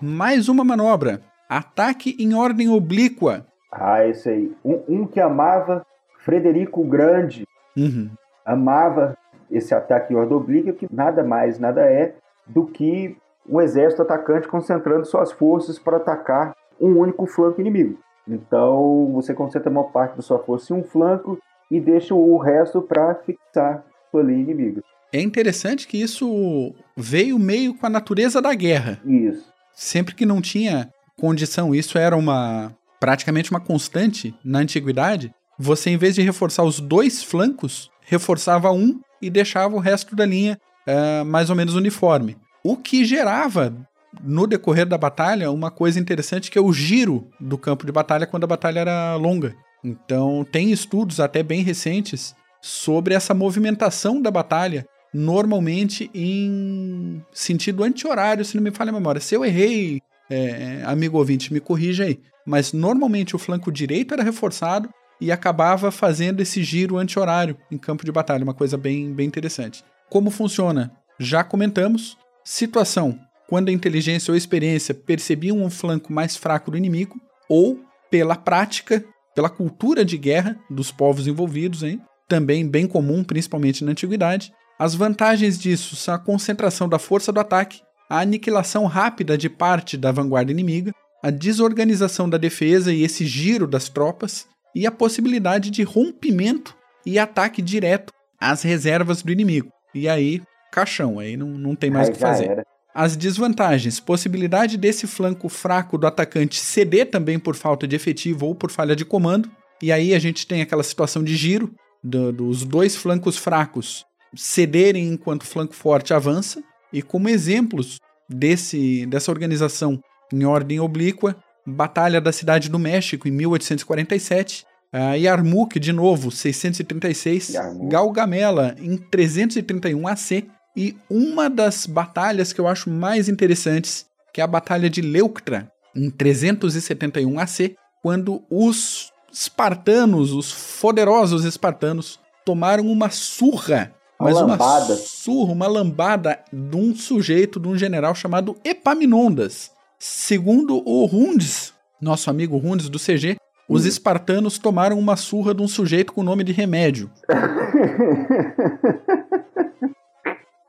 Mais 0.00 0.48
uma 0.48 0.64
manobra. 0.64 1.20
Ataque 1.48 2.16
em 2.18 2.34
ordem 2.34 2.68
oblíqua. 2.68 3.46
Ah, 3.70 4.06
esse 4.06 4.28
aí. 4.28 4.56
Um, 4.64 4.82
um 4.88 5.06
que 5.06 5.20
amava 5.20 5.86
Frederico 6.18 6.80
o 6.80 6.88
Grande. 6.88 7.46
Uhum. 7.76 8.10
Amava 8.44 9.16
esse 9.50 9.74
ataque 9.74 10.12
em 10.12 10.16
ordem 10.16 10.36
oblíqua, 10.36 10.72
que 10.72 10.88
nada 10.90 11.22
mais, 11.22 11.58
nada 11.58 11.82
é 11.82 12.14
do 12.46 12.66
que 12.66 13.16
um 13.48 13.60
exército 13.60 14.02
atacante 14.02 14.48
concentrando 14.48 15.04
suas 15.04 15.32
forças 15.32 15.78
para 15.78 15.96
atacar 15.96 16.54
um 16.80 16.98
único 16.98 17.26
flanco 17.26 17.60
inimigo. 17.60 17.98
Então 18.26 19.10
você 19.12 19.34
concentra 19.34 19.68
a 19.68 19.72
maior 19.72 19.90
parte 19.90 20.16
da 20.16 20.22
sua 20.22 20.38
força 20.38 20.72
em 20.72 20.76
um 20.76 20.84
flanco 20.84 21.38
e 21.70 21.80
deixa 21.80 22.14
o 22.14 22.36
resto 22.38 22.80
para 22.80 23.14
fixar 23.14 23.84
sua 24.10 24.22
linha 24.22 24.40
inimiga. 24.40 24.82
É 25.12 25.20
interessante 25.20 25.86
que 25.86 26.00
isso 26.00 26.74
veio 26.96 27.38
meio 27.38 27.74
com 27.74 27.86
a 27.86 27.90
natureza 27.90 28.40
da 28.40 28.54
guerra. 28.54 29.00
Isso. 29.04 29.52
Sempre 29.74 30.14
que 30.14 30.24
não 30.24 30.40
tinha 30.40 30.90
condição, 31.18 31.74
isso 31.74 31.98
era 31.98 32.16
uma 32.16 32.72
praticamente 32.98 33.50
uma 33.50 33.60
constante 33.60 34.34
na 34.44 34.60
antiguidade. 34.60 35.34
Você, 35.58 35.90
em 35.90 35.96
vez 35.96 36.14
de 36.14 36.22
reforçar 36.22 36.62
os 36.62 36.80
dois 36.80 37.22
flancos, 37.22 37.90
reforçava 38.02 38.70
um 38.70 39.00
e 39.20 39.28
deixava 39.28 39.74
o 39.74 39.80
resto 39.80 40.14
da 40.14 40.24
linha 40.24 40.58
uh, 40.86 41.24
mais 41.24 41.50
ou 41.50 41.56
menos 41.56 41.74
uniforme. 41.74 42.36
O 42.64 42.76
que 42.76 43.04
gerava, 43.04 43.74
no 44.22 44.46
decorrer 44.46 44.86
da 44.86 44.96
batalha, 44.96 45.50
uma 45.50 45.70
coisa 45.70 45.98
interessante 45.98 46.50
que 46.50 46.58
é 46.58 46.60
o 46.60 46.72
giro 46.72 47.28
do 47.40 47.58
campo 47.58 47.84
de 47.84 47.92
batalha 47.92 48.26
quando 48.26 48.44
a 48.44 48.48
batalha 48.48 48.80
era 48.80 49.16
longa. 49.16 49.54
Então, 49.82 50.46
tem 50.50 50.70
estudos 50.70 51.18
até 51.18 51.42
bem 51.42 51.62
recentes 51.62 52.34
sobre 52.60 53.14
essa 53.14 53.34
movimentação 53.34 54.22
da 54.22 54.30
batalha, 54.30 54.86
normalmente 55.12 56.08
em 56.14 57.20
sentido 57.32 57.82
anti-horário, 57.82 58.44
se 58.44 58.56
não 58.56 58.62
me 58.62 58.70
falha 58.70 58.90
a 58.90 58.94
memória. 58.94 59.20
Se 59.20 59.34
eu 59.34 59.44
errei, 59.44 60.00
é, 60.30 60.82
amigo 60.84 61.18
ouvinte, 61.18 61.52
me 61.52 61.58
corrija 61.60 62.04
aí. 62.04 62.20
Mas 62.46 62.72
normalmente 62.72 63.34
o 63.34 63.38
flanco 63.38 63.72
direito 63.72 64.14
era 64.14 64.22
reforçado 64.22 64.88
e 65.20 65.30
acabava 65.30 65.90
fazendo 65.90 66.40
esse 66.40 66.62
giro 66.62 66.96
anti-horário 66.96 67.56
em 67.70 67.78
campo 67.78 68.04
de 68.04 68.12
batalha, 68.12 68.44
uma 68.44 68.54
coisa 68.54 68.76
bem, 68.76 69.12
bem 69.12 69.26
interessante. 69.26 69.84
Como 70.08 70.30
funciona? 70.30 70.92
Já 71.18 71.42
comentamos. 71.44 72.16
Situação: 72.44 73.18
quando 73.48 73.68
a 73.68 73.72
inteligência 73.72 74.32
ou 74.32 74.36
experiência 74.36 74.94
percebiam 74.94 75.62
um 75.62 75.70
flanco 75.70 76.12
mais 76.12 76.36
fraco 76.36 76.70
do 76.70 76.76
inimigo, 76.76 77.20
ou 77.48 77.80
pela 78.10 78.36
prática, 78.36 79.04
pela 79.34 79.50
cultura 79.50 80.04
de 80.04 80.16
guerra 80.16 80.58
dos 80.70 80.90
povos 80.90 81.26
envolvidos, 81.26 81.82
hein? 81.82 82.00
também 82.28 82.66
bem 82.66 82.86
comum, 82.86 83.22
principalmente 83.22 83.84
na 83.84 83.92
antiguidade. 83.92 84.52
As 84.78 84.94
vantagens 84.94 85.58
disso 85.58 85.94
são 85.96 86.14
a 86.14 86.18
concentração 86.18 86.88
da 86.88 86.98
força 86.98 87.30
do 87.30 87.40
ataque, 87.40 87.82
a 88.08 88.20
aniquilação 88.20 88.86
rápida 88.86 89.36
de 89.36 89.48
parte 89.48 89.96
da 89.96 90.10
vanguarda 90.10 90.50
inimiga, 90.50 90.92
a 91.22 91.30
desorganização 91.30 92.28
da 92.28 92.38
defesa 92.38 92.92
e 92.92 93.02
esse 93.02 93.26
giro 93.26 93.66
das 93.66 93.88
tropas, 93.88 94.46
e 94.74 94.86
a 94.86 94.90
possibilidade 94.90 95.70
de 95.70 95.82
rompimento 95.82 96.74
e 97.04 97.18
ataque 97.18 97.60
direto 97.60 98.12
às 98.40 98.62
reservas 98.62 99.22
do 99.22 99.30
inimigo. 99.30 99.70
E 99.94 100.08
aí, 100.08 100.40
caixão, 100.72 101.18
aí 101.18 101.36
não, 101.36 101.48
não 101.48 101.76
tem 101.76 101.90
mais 101.90 102.08
o 102.08 102.12
que 102.12 102.18
fazer. 102.18 102.50
Era. 102.50 102.66
As 102.94 103.16
desvantagens: 103.16 104.00
possibilidade 104.00 104.76
desse 104.76 105.06
flanco 105.06 105.48
fraco 105.48 105.96
do 105.96 106.06
atacante 106.06 106.58
ceder 106.58 107.10
também 107.10 107.38
por 107.38 107.54
falta 107.54 107.86
de 107.86 107.94
efetivo 107.94 108.46
ou 108.46 108.54
por 108.54 108.70
falha 108.70 108.96
de 108.96 109.04
comando. 109.04 109.50
E 109.80 109.92
aí 109.92 110.14
a 110.14 110.18
gente 110.18 110.46
tem 110.46 110.62
aquela 110.62 110.82
situação 110.82 111.22
de 111.22 111.36
giro 111.36 111.72
do, 112.02 112.32
dos 112.32 112.64
dois 112.64 112.96
flancos 112.96 113.36
fracos 113.36 114.04
cederem 114.34 115.08
enquanto 115.08 115.42
o 115.42 115.46
flanco 115.46 115.74
forte 115.74 116.14
avança. 116.14 116.62
E 116.92 117.02
como 117.02 117.28
exemplos 117.28 117.98
desse, 118.28 119.06
dessa 119.06 119.30
organização 119.30 120.00
em 120.32 120.44
ordem 120.44 120.80
oblíqua, 120.80 121.36
Batalha 121.66 122.20
da 122.20 122.32
Cidade 122.32 122.68
do 122.68 122.78
México 122.78 123.28
em 123.28 123.30
1847, 123.30 124.64
Uh, 124.94 125.16
Yarmouk, 125.16 125.80
de 125.80 125.90
novo, 125.90 126.30
636. 126.30 127.54
Yarmouk. 127.54 127.88
Galgamela, 127.88 128.76
em 128.78 128.98
331 128.98 130.06
AC. 130.06 130.44
E 130.76 130.96
uma 131.08 131.50
das 131.50 131.86
batalhas 131.86 132.52
que 132.52 132.60
eu 132.60 132.66
acho 132.66 132.88
mais 132.88 133.28
interessantes, 133.28 134.06
que 134.32 134.40
é 134.40 134.44
a 134.44 134.46
Batalha 134.46 134.88
de 134.88 135.02
Leuctra, 135.02 135.70
em 135.94 136.08
371 136.08 137.38
AC, 137.38 137.76
quando 138.02 138.42
os 138.48 139.12
espartanos, 139.32 140.32
os 140.32 140.52
poderosos 140.80 141.44
espartanos, 141.44 142.18
tomaram 142.44 142.86
uma 142.86 143.10
surra. 143.10 143.92
Uma 144.18 144.30
mas 144.30 144.40
lambada. 144.40 144.94
uma 144.94 144.96
surra, 144.96 145.52
uma 145.52 145.66
lambada 145.66 146.38
de 146.52 146.76
um 146.76 146.94
sujeito, 146.94 147.60
de 147.60 147.68
um 147.68 147.76
general 147.76 148.14
chamado 148.14 148.56
Epaminondas. 148.64 149.70
Segundo 149.98 150.82
o 150.88 151.04
Rundes, 151.04 151.74
nosso 152.00 152.30
amigo 152.30 152.56
Rundes 152.56 152.88
do 152.88 152.98
CG, 152.98 153.36
os 153.68 153.84
espartanos 153.84 154.58
tomaram 154.58 154.98
uma 154.98 155.16
surra 155.16 155.54
de 155.54 155.62
um 155.62 155.68
sujeito 155.68 156.12
com 156.12 156.22
nome 156.22 156.44
de 156.44 156.52
remédio. 156.52 157.10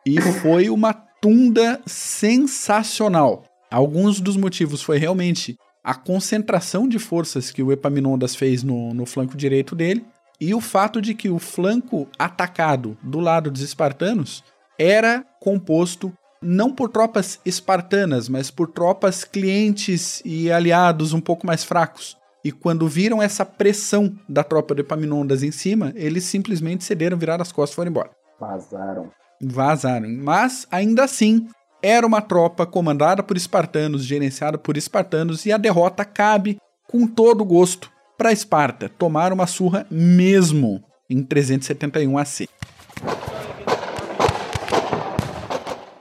e 0.06 0.20
foi 0.22 0.70
uma 0.70 0.94
tunda 0.94 1.82
sensacional. 1.86 3.46
Alguns 3.72 4.20
dos 4.20 4.38
motivos 4.38 4.82
foi 4.82 4.98
realmente 4.98 5.58
a 5.84 5.96
concentração 5.96 6.88
de 6.88 7.00
forças 7.00 7.52
que 7.52 7.64
o 7.64 7.72
Epaminondas 7.72 8.36
fez 8.36 8.64
no, 8.64 8.94
no 8.94 9.06
flanco 9.06 9.36
direito 9.36 9.76
dele 9.76 10.06
e 10.40 10.54
o 10.54 10.62
fato 10.62 11.02
de 11.02 11.14
que 11.14 11.30
o 11.30 11.40
flanco 11.40 12.08
atacado 12.18 12.98
do 13.02 13.20
lado 13.20 13.50
dos 13.50 13.62
espartanos 13.62 14.44
era 14.78 15.26
composto 15.40 16.12
não 16.42 16.74
por 16.74 16.90
tropas 16.90 17.40
espartanas, 17.46 18.28
mas 18.28 18.52
por 18.52 18.68
tropas 18.68 19.24
clientes 19.24 20.22
e 20.26 20.52
aliados 20.52 21.14
um 21.14 21.22
pouco 21.22 21.48
mais 21.48 21.64
fracos. 21.64 22.18
E 22.44 22.52
quando 22.52 22.88
viram 22.88 23.22
essa 23.22 23.46
pressão 23.46 24.14
da 24.28 24.44
tropa 24.44 24.76
de 24.76 24.82
Epaminondas 24.82 25.44
em 25.44 25.52
cima, 25.52 25.94
eles 25.96 26.26
simplesmente 26.26 26.84
cederam, 26.84 27.18
viraram 27.18 27.42
as 27.42 27.54
costas 27.54 27.74
e 27.74 27.76
foram 27.78 27.92
embora. 27.92 28.12
Vazaram. 28.38 29.10
Vazaram. 29.44 30.10
Mas, 30.10 30.68
ainda 30.72 31.04
assim, 31.04 31.48
era 31.82 32.06
uma 32.08 32.22
tropa 32.22 32.66
comandada 32.66 33.22
por 33.22 33.36
espartanos, 33.36 34.06
gerenciada 34.06 34.58
por 34.58 34.78
espartanos, 34.78 35.46
e 35.46 35.52
a 35.52 35.58
derrota 35.58 36.06
cabe 36.06 36.58
com 36.88 37.06
todo 37.08 37.44
gosto 37.44 37.92
para 38.18 38.32
Esparta. 38.32 38.88
Tomaram 38.88 39.36
uma 39.36 39.48
surra 39.48 39.86
mesmo 39.90 40.84
em 41.10 41.24
371 41.24 42.18
AC. 42.18 42.48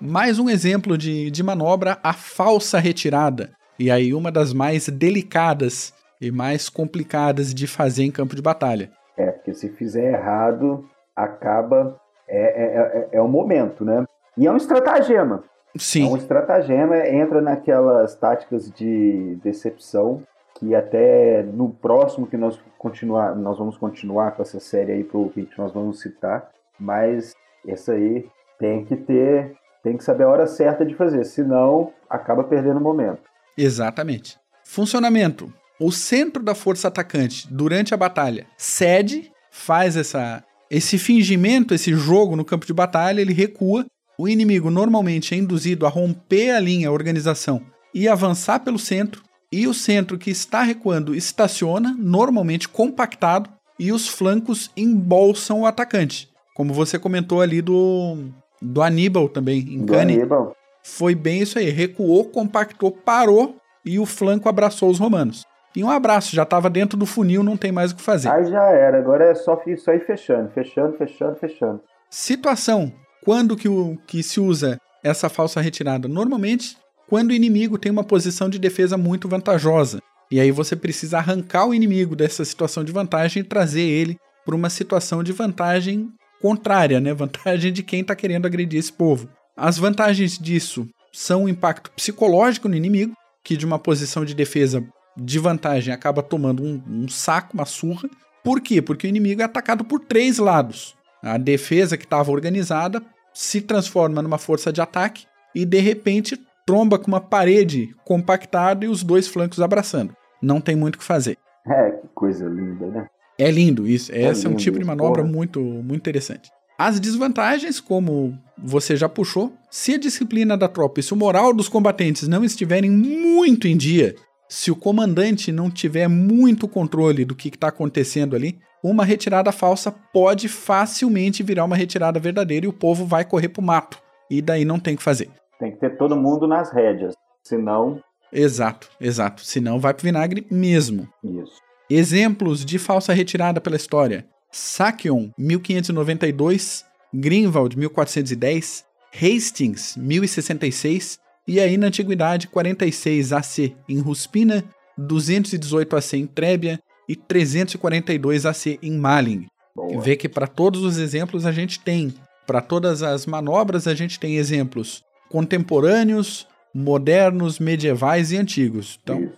Mais 0.01 0.39
um 0.39 0.49
exemplo 0.51 0.99
de, 0.99 1.31
de 1.31 1.43
manobra, 1.43 1.99
a 2.03 2.13
falsa 2.13 2.79
retirada. 2.79 3.53
E 3.79 3.91
aí, 3.91 4.13
uma 4.13 4.31
das 4.31 4.53
mais 4.53 4.89
delicadas 4.89 5.93
e 6.21 6.31
mais 6.31 6.69
complicadas 6.69 7.55
de 7.55 7.67
fazer 7.67 8.05
em 8.05 8.11
campo 8.11 8.37
de 8.37 8.43
batalha. 8.43 8.91
É, 9.17 9.31
porque 9.31 9.55
se 9.55 9.69
fizer 9.71 10.13
errado, 10.13 10.85
acaba. 11.17 11.97
É, 12.35 12.41
é, 12.41 13.09
é, 13.13 13.19
é 13.19 13.21
o 13.21 13.29
momento, 13.29 13.85
né? 13.85 14.05
E 14.37 14.47
é 14.47 14.51
um 14.51 14.57
estratagema. 14.57 15.45
Sim. 15.77 16.07
É 16.07 16.11
um 16.11 16.17
estratagema, 16.17 16.97
entra 17.09 17.41
naquelas 17.41 18.15
táticas 18.15 18.71
de 18.71 19.39
decepção 19.43 20.23
que 20.55 20.75
até 20.75 21.43
no 21.43 21.71
próximo 21.71 22.27
que 22.27 22.37
nós 22.37 22.61
continuar, 22.79 23.35
nós 23.35 23.59
vamos 23.59 23.77
continuar 23.77 24.33
com 24.33 24.43
essa 24.43 24.61
série 24.61 24.93
aí 24.93 25.05
pro 25.05 25.31
que 25.31 25.49
nós 25.59 25.73
vamos 25.73 26.01
citar, 26.01 26.51
mas 26.79 27.35
essa 27.67 27.93
aí 27.93 28.27
tem 28.59 28.85
que 28.85 28.97
ter, 28.97 29.55
tem 29.83 29.97
que 29.97 30.05
saber 30.05 30.25
a 30.25 30.29
hora 30.29 30.47
certa 30.47 30.85
de 30.85 30.95
fazer, 30.95 31.25
senão 31.25 31.93
acaba 32.09 32.45
perdendo 32.45 32.79
o 32.79 32.83
momento. 32.83 33.23
Exatamente. 33.57 34.39
Funcionamento 34.65 35.53
o 35.83 35.91
centro 35.91 36.45
da 36.45 36.55
força 36.55 36.87
atacante 36.87 37.53
durante 37.53 37.93
a 37.93 37.97
batalha 37.97 38.47
cede, 38.57 39.33
faz 39.51 39.97
essa, 39.97 40.45
esse 40.73 40.97
fingimento, 40.97 41.75
esse 41.75 41.93
jogo 41.93 42.35
no 42.35 42.47
campo 42.47 42.65
de 42.65 42.73
batalha, 42.73 43.21
ele 43.21 43.35
recua. 43.35 43.85
O 44.19 44.27
inimigo 44.27 44.71
normalmente 44.71 45.35
é 45.35 45.37
induzido 45.37 45.85
a 45.85 45.91
romper 45.91 46.53
a 46.53 46.59
linha, 46.59 46.89
a 46.89 46.93
organização 46.93 47.61
e 47.95 48.09
avançar 48.09 48.61
pelo 48.61 48.79
centro. 48.79 49.23
E 49.53 49.69
o 49.69 49.75
centro 49.75 50.17
que 50.17 50.31
está 50.31 50.63
recuando 50.63 51.15
estaciona, 51.15 51.95
normalmente 51.99 52.71
compactado, 52.71 53.51
e 53.79 53.93
os 53.93 54.09
flancos 54.09 54.71
embolsam 54.75 55.61
o 55.61 55.67
atacante. 55.67 56.31
Como 56.55 56.73
você 56.73 56.99
comentou 56.99 57.43
ali 57.43 57.61
do, 57.61 58.17
do 58.63 58.81
Aníbal 58.81 59.29
também, 59.29 59.59
em 59.61 59.85
do 59.85 59.93
Cane. 59.93 60.15
Aníbal. 60.15 60.57
Foi 60.83 61.15
bem 61.15 61.43
isso 61.43 61.59
aí. 61.59 61.69
Recuou, 61.69 62.25
compactou, 62.25 62.91
parou 62.91 63.57
e 63.85 63.99
o 63.99 64.07
flanco 64.07 64.49
abraçou 64.49 64.89
os 64.89 64.99
romanos. 64.99 65.45
E 65.75 65.83
um 65.83 65.91
abraço, 65.91 66.37
já 66.37 66.43
estava 66.43 66.69
dentro 66.69 66.99
do 66.99 67.07
funil, 67.07 67.43
não 67.43 67.57
tem 67.57 67.73
mais 67.73 67.93
o 67.93 67.97
que 67.97 68.03
fazer. 68.03 68.29
Aí 68.29 68.45
já 68.45 68.65
era, 68.65 68.99
agora 68.99 69.25
é 69.25 69.35
só, 69.35 69.61
só 69.79 69.93
ir 69.93 70.05
fechando, 70.07 70.51
fechando, 70.51 70.97
fechando, 70.97 71.37
fechando. 71.37 71.81
Situação: 72.11 72.93
quando 73.25 73.57
que, 73.57 73.69
o, 73.69 73.97
que 74.07 74.23
se 74.23 74.39
usa 74.39 74.79
essa 75.03 75.29
falsa 75.29 75.61
retirada? 75.61 76.07
Normalmente, 76.07 76.77
quando 77.09 77.31
o 77.31 77.35
inimigo 77.35 77.79
tem 77.79 77.91
uma 77.91 78.05
posição 78.05 78.49
de 78.49 78.59
defesa 78.59 78.97
muito 78.97 79.29
vantajosa. 79.29 80.01
E 80.31 80.41
aí 80.41 80.51
você 80.51 80.75
precisa 80.75 81.19
arrancar 81.19 81.67
o 81.67 81.75
inimigo 81.75 82.17
dessa 82.17 82.43
situação 82.43 82.83
de 82.83 82.91
vantagem 82.91 83.43
e 83.43 83.45
trazer 83.45 83.83
ele 83.83 84.17
para 84.47 84.57
uma 84.57 84.71
situação 84.71 85.23
de 85.23 85.31
vantagem 85.31 86.09
contrária, 86.41 87.01
né? 87.01 87.13
Vantagem 87.13 87.73
de 87.73 87.83
quem 87.83 88.01
está 88.01 88.17
querendo 88.17 88.47
agredir 88.47 88.81
esse 88.81 88.93
povo. 88.93 89.29
As 89.55 89.77
vantagens 89.77 90.39
disso 90.39 90.89
são 91.13 91.45
o 91.45 91.49
impacto 91.49 91.91
psicológico 91.93 92.69
no 92.69 92.75
inimigo, 92.75 93.13
que 93.45 93.57
de 93.57 93.67
uma 93.67 93.79
posição 93.79 94.25
de 94.25 94.35
defesa 94.35 94.83
de 95.17 95.39
vantagem 95.39 95.93
acaba 95.93 96.23
tomando 96.23 96.63
um, 96.63 96.83
um 96.89 97.09
saco, 97.09 97.55
uma 97.55 97.65
surra. 97.67 98.09
Por 98.43 98.61
quê? 98.61 98.83
Porque 98.83 99.07
o 99.07 99.09
inimigo 99.09 99.43
é 99.43 99.45
atacado 99.45 99.85
por 99.85 100.01
três 100.01 100.39
lados. 100.39 100.97
A 101.23 101.39
defesa 101.39 101.97
que 101.97 102.05
estava 102.05 102.31
organizada 102.33 103.03
se 103.33 103.61
transforma 103.61 104.21
numa 104.21 104.39
força 104.39 104.73
de 104.73 104.81
ataque 104.81 105.27
e 105.55 105.65
de 105.65 105.79
repente 105.81 106.39
tromba 106.67 106.99
com 106.99 107.09
uma 107.09 107.21
parede 107.21 107.95
compactada 108.05 108.85
e 108.85 108.89
os 108.89 109.03
dois 109.03 109.29
flancos 109.29 109.61
abraçando. 109.61 110.15
Não 110.41 110.61
tem 110.61 110.75
muito 110.75 110.97
o 110.97 110.99
que 110.99 111.05
fazer. 111.05 111.37
É, 111.67 111.91
que 111.93 112.09
coisa 112.15 112.47
linda, 112.47 112.87
né? 112.87 113.07
É 113.39 113.51
lindo 113.51 113.87
isso. 113.87 114.13
É 114.13 114.23
Esse 114.31 114.47
é 114.47 114.49
um 114.49 114.53
lindo 114.53 114.63
tipo 114.63 114.79
de 114.79 114.85
manobra 114.85 115.23
porra. 115.23 115.33
muito, 115.33 115.61
muito 115.61 115.97
interessante. 115.97 116.51
As 116.79 116.99
desvantagens, 116.99 117.81
como 117.81 118.37
você 118.59 118.97
já 118.97 119.09
puxou, 119.09 119.53
se 119.71 119.95
a 119.95 119.99
disciplina 119.99 120.57
da 120.57 120.69
tropa 120.69 121.01
e 121.01 121.03
se 121.03 121.13
o 121.13 121.17
moral 121.17 121.55
dos 121.55 121.69
combatentes 121.69 122.27
não 122.27 122.45
estiverem 122.45 122.91
muito 122.91 123.69
em 123.69 123.77
dia, 123.77 124.17
se 124.53 124.71
o 124.71 124.77
comandante 124.77 125.51
não 125.51 125.71
tiver 125.71 126.07
muito 126.09 126.69
controle 126.69 127.25
do 127.25 127.35
que 127.35 127.49
está 127.49 127.69
acontecendo 127.69 128.37
ali, 128.37 128.59
uma 128.85 129.03
retirada 129.03 129.51
falsa 129.51 129.91
pode 129.91 130.47
facilmente 130.47 131.43
virar 131.43 131.65
uma 131.65 131.75
retirada 131.75 132.21
verdadeira 132.21 132.67
e 132.67 132.69
o 132.69 132.73
povo 132.73 133.07
vai 133.07 133.25
correr 133.25 133.49
pro 133.49 133.63
mato. 133.63 133.99
E 134.31 134.43
daí 134.43 134.67
não 134.67 134.79
tem 134.79 134.93
o 134.93 134.99
que 134.99 135.03
fazer. 135.03 135.31
Tem 135.59 135.73
que 135.73 135.79
ter 135.79 135.97
todo 135.97 136.15
mundo 136.15 136.47
nas 136.47 136.71
rédeas. 136.71 137.15
Senão, 137.43 137.99
Exato, 138.31 138.91
exato. 139.01 139.43
Senão 139.43 139.81
vai 139.81 139.95
pro 139.95 140.05
vinagre 140.05 140.47
mesmo. 140.51 141.09
isso. 141.25 141.57
Exemplos 141.89 142.63
de 142.63 142.79
falsa 142.79 143.15
retirada 143.15 143.59
pela 143.59 143.77
história: 143.77 144.27
Sakion, 144.51 145.31
1592, 145.39 146.85
Greenwald, 147.15 147.79
1410, 147.79 148.85
Hastings, 149.15 149.97
1066 149.97 151.19
e 151.47 151.59
aí 151.61 151.77
na 151.77 151.89
antiguidade 151.89 152.49
46 152.49 153.33
AC 153.33 153.75
em 153.89 153.99
Ruspina, 153.99 154.65
218 154.97 155.97
AC 155.97 156.15
em 156.15 156.27
Trébia 156.27 156.81
e 157.09 157.17
342 157.17 158.47
AC 158.47 158.79
em 158.83 158.93
Malin. 158.97 159.47
Boa. 159.75 160.01
Vê 160.01 160.17
que 160.17 160.29
para 160.29 160.47
todos 160.47 160.83
os 160.83 160.99
exemplos 160.99 161.47
a 161.47 161.53
gente 161.53 161.81
tem, 161.81 162.15
para 162.47 162.61
todas 162.61 163.03
as 163.03 163.27
manobras 163.27 163.87
a 163.87 163.95
gente 163.95 164.21
tem 164.21 164.37
exemplos 164.37 165.03
contemporâneos, 165.31 166.47
modernos, 166.75 167.59
medievais 167.59 168.33
e 168.33 168.37
antigos. 168.37 168.99
Então, 169.03 169.33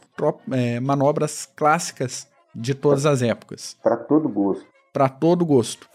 é, 0.52 0.80
manobras 0.80 1.48
clássicas 1.56 2.26
de 2.54 2.74
todas 2.74 3.06
as 3.06 3.22
épocas, 3.22 3.76
Para 3.82 3.96
todo 3.96 4.28
gosto. 4.28 4.64
para 4.92 5.08
todo 5.08 5.44
gosto. 5.44 5.88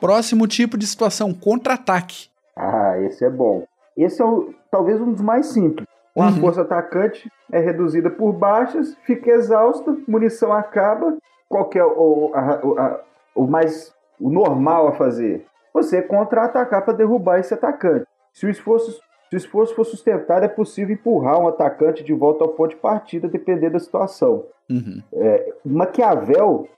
Próximo 0.00 0.46
tipo 0.46 0.76
de 0.76 0.86
situação, 0.86 1.32
contra-ataque. 1.32 2.28
Ah, 2.56 2.98
esse 3.00 3.24
é 3.24 3.30
bom. 3.30 3.64
Esse 3.96 4.20
é 4.22 4.24
o, 4.24 4.54
talvez 4.70 5.00
um 5.00 5.12
dos 5.12 5.20
mais 5.20 5.46
simples. 5.46 5.86
Uma 6.14 6.28
Uhum. 6.30 6.40
força 6.40 6.62
atacante 6.62 7.30
é 7.52 7.58
reduzida 7.58 8.08
por 8.10 8.32
baixas, 8.32 8.94
fica 9.04 9.30
exausta, 9.30 9.94
munição 10.08 10.52
acaba. 10.52 11.16
Qual 11.48 11.66
que 11.68 11.78
é 11.78 11.84
o, 11.84 12.30
a- 12.34 12.60
a- 12.78 13.00
o 13.34 13.46
mais 13.46 13.94
o 14.18 14.30
normal 14.30 14.88
a 14.88 14.92
fazer? 14.92 15.44
Você 15.74 16.00
contra-atacar 16.00 16.82
para 16.84 16.94
derrubar 16.94 17.38
esse 17.38 17.52
atacante. 17.52 18.06
Se 18.32 18.46
o 18.46 18.50
esforço 18.50 19.00
se 19.28 19.34
o 19.34 19.38
esforço 19.38 19.74
for 19.74 19.84
sustentado, 19.84 20.44
é 20.44 20.48
possível 20.48 20.94
empurrar 20.94 21.36
um 21.40 21.48
atacante 21.48 22.04
de 22.04 22.14
volta 22.14 22.44
ao 22.44 22.50
ponto 22.50 22.70
de 22.70 22.76
partida, 22.76 23.26
dependendo 23.26 23.72
da 23.72 23.80
situação. 23.80 24.44
Uhum. 24.70 25.02
Maquiavel 25.64 26.68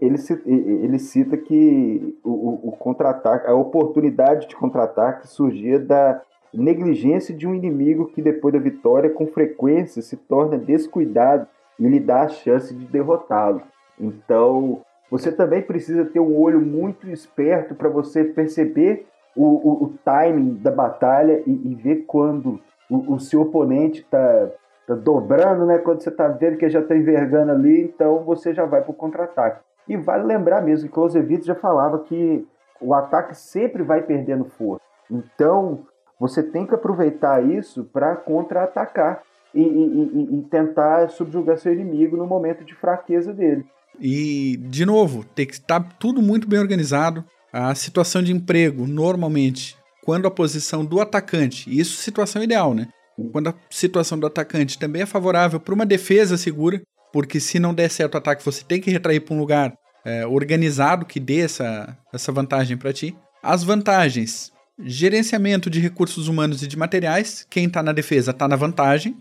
ele, 0.00 0.16
ele 0.84 0.98
cita 0.98 1.36
que 1.36 2.16
o- 2.24 2.68
o 2.68 2.72
contra-ataque, 2.72 3.46
a 3.48 3.54
oportunidade 3.54 4.48
de 4.48 4.56
contra-ataque 4.56 5.26
surgia 5.28 5.78
da 5.78 6.20
negligência 6.52 7.34
de 7.34 7.46
um 7.46 7.54
inimigo 7.54 8.06
que 8.06 8.20
depois 8.20 8.52
da 8.52 8.60
vitória 8.60 9.08
com 9.10 9.26
frequência 9.26 10.02
se 10.02 10.16
torna 10.16 10.58
descuidado 10.58 11.46
e 11.78 11.88
lhe 11.88 11.98
dá 11.98 12.22
a 12.22 12.28
chance 12.28 12.74
de 12.74 12.84
derrotá-lo. 12.86 13.62
Então, 13.98 14.80
você 15.10 15.30
também 15.32 15.62
precisa 15.62 16.04
ter 16.04 16.20
um 16.20 16.38
olho 16.38 16.60
muito 16.60 17.08
esperto 17.08 17.74
para 17.74 17.88
você 17.88 18.24
perceber 18.24 19.06
o, 19.34 19.44
o- 19.44 19.84
o 19.84 19.94
timing 20.04 20.54
da 20.54 20.70
batalha 20.70 21.42
e, 21.46 21.50
e 21.50 21.74
ver 21.74 22.04
quando 22.06 22.60
o, 22.90 23.14
o 23.14 23.20
seu 23.20 23.40
oponente 23.42 24.00
está 24.02 24.50
tá 24.86 24.94
dobrando, 24.94 25.66
né? 25.66 25.78
Quando 25.78 26.02
você 26.02 26.10
tá 26.10 26.28
vendo 26.28 26.56
que 26.56 26.68
já 26.68 26.82
tá 26.82 26.96
envergando 26.96 27.52
ali, 27.52 27.82
então 27.82 28.22
você 28.24 28.52
já 28.54 28.64
vai 28.64 28.82
pro 28.82 28.92
contra-ataque. 28.92 29.60
E 29.88 29.96
vale 29.96 30.24
lembrar 30.24 30.62
mesmo 30.62 30.88
que 30.88 30.94
Clausewitz 30.94 31.44
já 31.46 31.54
falava 31.54 31.98
que 32.00 32.46
o 32.80 32.94
ataque 32.94 33.36
sempre 33.36 33.82
vai 33.82 34.02
perdendo 34.02 34.44
força. 34.44 34.82
Então, 35.10 35.80
você 36.18 36.42
tem 36.42 36.66
que 36.66 36.74
aproveitar 36.74 37.44
isso 37.44 37.84
para 37.92 38.14
contra-atacar 38.16 39.22
e, 39.54 39.60
e- 39.62 40.38
e- 40.38 40.42
tentar 40.42 41.10
subjugar 41.10 41.58
seu 41.58 41.72
inimigo 41.72 42.16
no 42.16 42.26
momento 42.26 42.64
de 42.64 42.74
fraqueza 42.74 43.32
dele. 43.32 43.64
E, 44.00 44.56
de 44.56 44.86
novo, 44.86 45.24
tem 45.34 45.46
que 45.46 45.52
estar 45.54 45.80
tudo 45.98 46.22
muito 46.22 46.48
bem 46.48 46.58
organizado. 46.58 47.24
A 47.52 47.74
situação 47.74 48.22
de 48.22 48.32
emprego, 48.32 48.86
normalmente, 48.86 49.76
quando 50.04 50.26
a 50.26 50.30
posição 50.30 50.84
do 50.84 51.00
atacante, 51.00 51.68
isso 51.68 52.00
situação 52.00 52.42
ideal, 52.42 52.72
né? 52.72 52.88
Quando 53.30 53.48
a 53.48 53.54
situação 53.70 54.18
do 54.18 54.26
atacante 54.26 54.78
também 54.78 55.02
é 55.02 55.06
favorável 55.06 55.60
para 55.60 55.74
uma 55.74 55.86
defesa 55.86 56.36
segura, 56.36 56.80
porque 57.12 57.38
se 57.38 57.58
não 57.58 57.74
der 57.74 57.90
certo 57.90 58.14
o 58.14 58.18
ataque, 58.18 58.44
você 58.44 58.64
tem 58.64 58.80
que 58.80 58.90
retrair 58.90 59.20
para 59.20 59.34
um 59.34 59.38
lugar 59.38 59.74
é, 60.04 60.26
organizado 60.26 61.06
que 61.06 61.20
dê 61.20 61.40
essa, 61.40 61.96
essa 62.12 62.32
vantagem 62.32 62.76
para 62.76 62.92
ti. 62.92 63.16
As 63.42 63.62
vantagens: 63.62 64.50
gerenciamento 64.82 65.68
de 65.68 65.80
recursos 65.80 66.28
humanos 66.28 66.62
e 66.62 66.66
de 66.66 66.76
materiais. 66.76 67.46
Quem 67.48 67.66
está 67.66 67.82
na 67.82 67.92
defesa 67.92 68.30
está 68.30 68.48
na 68.48 68.56
vantagem. 68.56 69.16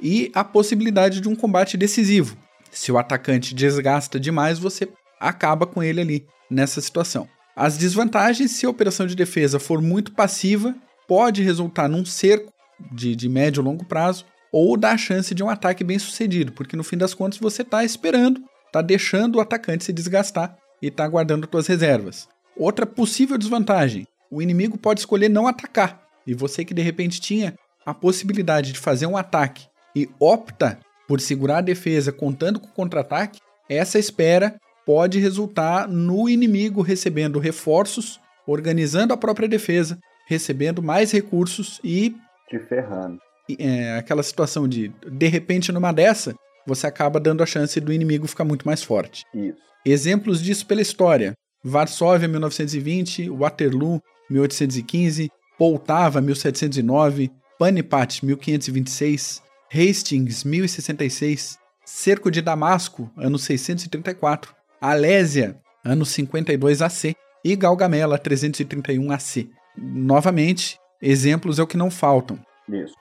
E 0.00 0.30
a 0.34 0.42
possibilidade 0.42 1.20
de 1.20 1.28
um 1.28 1.36
combate 1.36 1.76
decisivo. 1.76 2.36
Se 2.70 2.90
o 2.90 2.98
atacante 2.98 3.54
desgasta 3.54 4.18
demais, 4.18 4.58
você 4.58 4.88
acaba 5.20 5.66
com 5.66 5.82
ele 5.82 6.00
ali 6.00 6.26
nessa 6.50 6.80
situação. 6.80 7.28
As 7.54 7.76
desvantagens, 7.76 8.50
se 8.52 8.66
a 8.66 8.70
operação 8.70 9.06
de 9.06 9.14
defesa 9.14 9.60
for 9.60 9.80
muito 9.80 10.12
passiva, 10.12 10.74
pode 11.06 11.42
resultar 11.42 11.88
num 11.88 12.04
cerco 12.04 12.51
de, 12.90 13.14
de 13.14 13.28
médio 13.28 13.60
e 13.60 13.64
longo 13.64 13.84
prazo 13.84 14.24
ou 14.50 14.76
dar 14.76 14.98
chance 14.98 15.34
de 15.34 15.42
um 15.42 15.48
ataque 15.48 15.82
bem 15.82 15.98
sucedido, 15.98 16.52
porque 16.52 16.76
no 16.76 16.84
fim 16.84 16.96
das 16.96 17.14
contas 17.14 17.38
você 17.38 17.62
está 17.62 17.84
esperando, 17.84 18.42
está 18.66 18.82
deixando 18.82 19.36
o 19.36 19.40
atacante 19.40 19.84
se 19.84 19.92
desgastar 19.92 20.56
e 20.80 20.88
está 20.88 21.06
guardando 21.08 21.48
suas 21.50 21.66
reservas. 21.66 22.28
Outra 22.56 22.84
possível 22.84 23.38
desvantagem: 23.38 24.06
o 24.30 24.42
inimigo 24.42 24.76
pode 24.76 25.00
escolher 25.00 25.28
não 25.28 25.46
atacar, 25.46 26.02
e 26.26 26.34
você 26.34 26.64
que 26.64 26.74
de 26.74 26.82
repente 26.82 27.20
tinha 27.20 27.54
a 27.84 27.94
possibilidade 27.94 28.72
de 28.72 28.78
fazer 28.78 29.06
um 29.06 29.16
ataque 29.16 29.66
e 29.96 30.08
opta 30.18 30.78
por 31.08 31.20
segurar 31.20 31.58
a 31.58 31.62
defesa 31.62 32.12
contando 32.12 32.60
com 32.60 32.68
o 32.68 32.72
contra-ataque, 32.72 33.40
essa 33.68 33.98
espera 33.98 34.56
pode 34.84 35.18
resultar 35.18 35.88
no 35.88 36.28
inimigo 36.28 36.82
recebendo 36.82 37.38
reforços, 37.38 38.20
organizando 38.46 39.12
a 39.12 39.16
própria 39.16 39.48
defesa, 39.48 39.98
recebendo 40.26 40.82
mais 40.82 41.12
recursos 41.12 41.80
e 41.82 42.14
Te 42.52 42.58
ferrando. 42.58 43.18
é, 43.58 43.96
aquela 43.96 44.22
situação 44.22 44.68
de 44.68 44.92
de 45.10 45.26
repente 45.26 45.72
numa 45.72 45.90
dessa 45.90 46.34
você 46.66 46.86
acaba 46.86 47.18
dando 47.18 47.42
a 47.42 47.46
chance 47.46 47.80
do 47.80 47.92
inimigo 47.92 48.28
ficar 48.28 48.44
muito 48.44 48.66
mais 48.66 48.82
forte. 48.82 49.24
Isso. 49.34 49.58
Exemplos 49.84 50.42
disso 50.42 50.66
pela 50.66 50.82
história: 50.82 51.32
Varsóvia 51.64 52.28
1920, 52.28 53.30
Waterloo 53.30 54.00
1815, 54.30 55.30
Poltava 55.58 56.20
1709, 56.20 57.30
Panipat 57.58 58.22
1526, 58.22 59.42
Hastings 59.72 60.44
1066, 60.44 61.56
Cerco 61.86 62.30
de 62.30 62.42
Damasco 62.42 63.10
ano 63.16 63.38
634, 63.38 64.54
Alésia 64.78 65.58
ano 65.82 66.04
52 66.04 66.82
AC 66.82 67.14
e 67.42 67.56
Galgamela 67.56 68.18
331 68.18 69.10
AC. 69.10 69.48
Novamente, 69.76 70.78
exemplos 71.02 71.58
é 71.58 71.62
o 71.62 71.66
que 71.66 71.76
não 71.76 71.90
faltam. 71.90 72.38
Isso. 72.68 72.94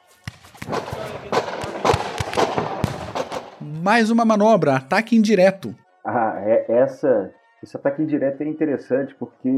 Mais 3.83 4.09
uma 4.09 4.25
manobra, 4.25 4.75
ataque 4.75 5.15
indireto. 5.15 5.75
Ah, 6.03 6.41
é, 6.43 6.65
essa, 6.67 7.31
esse 7.61 7.77
ataque 7.77 8.01
indireto 8.01 8.41
é 8.41 8.45
interessante 8.47 9.13
porque, 9.15 9.49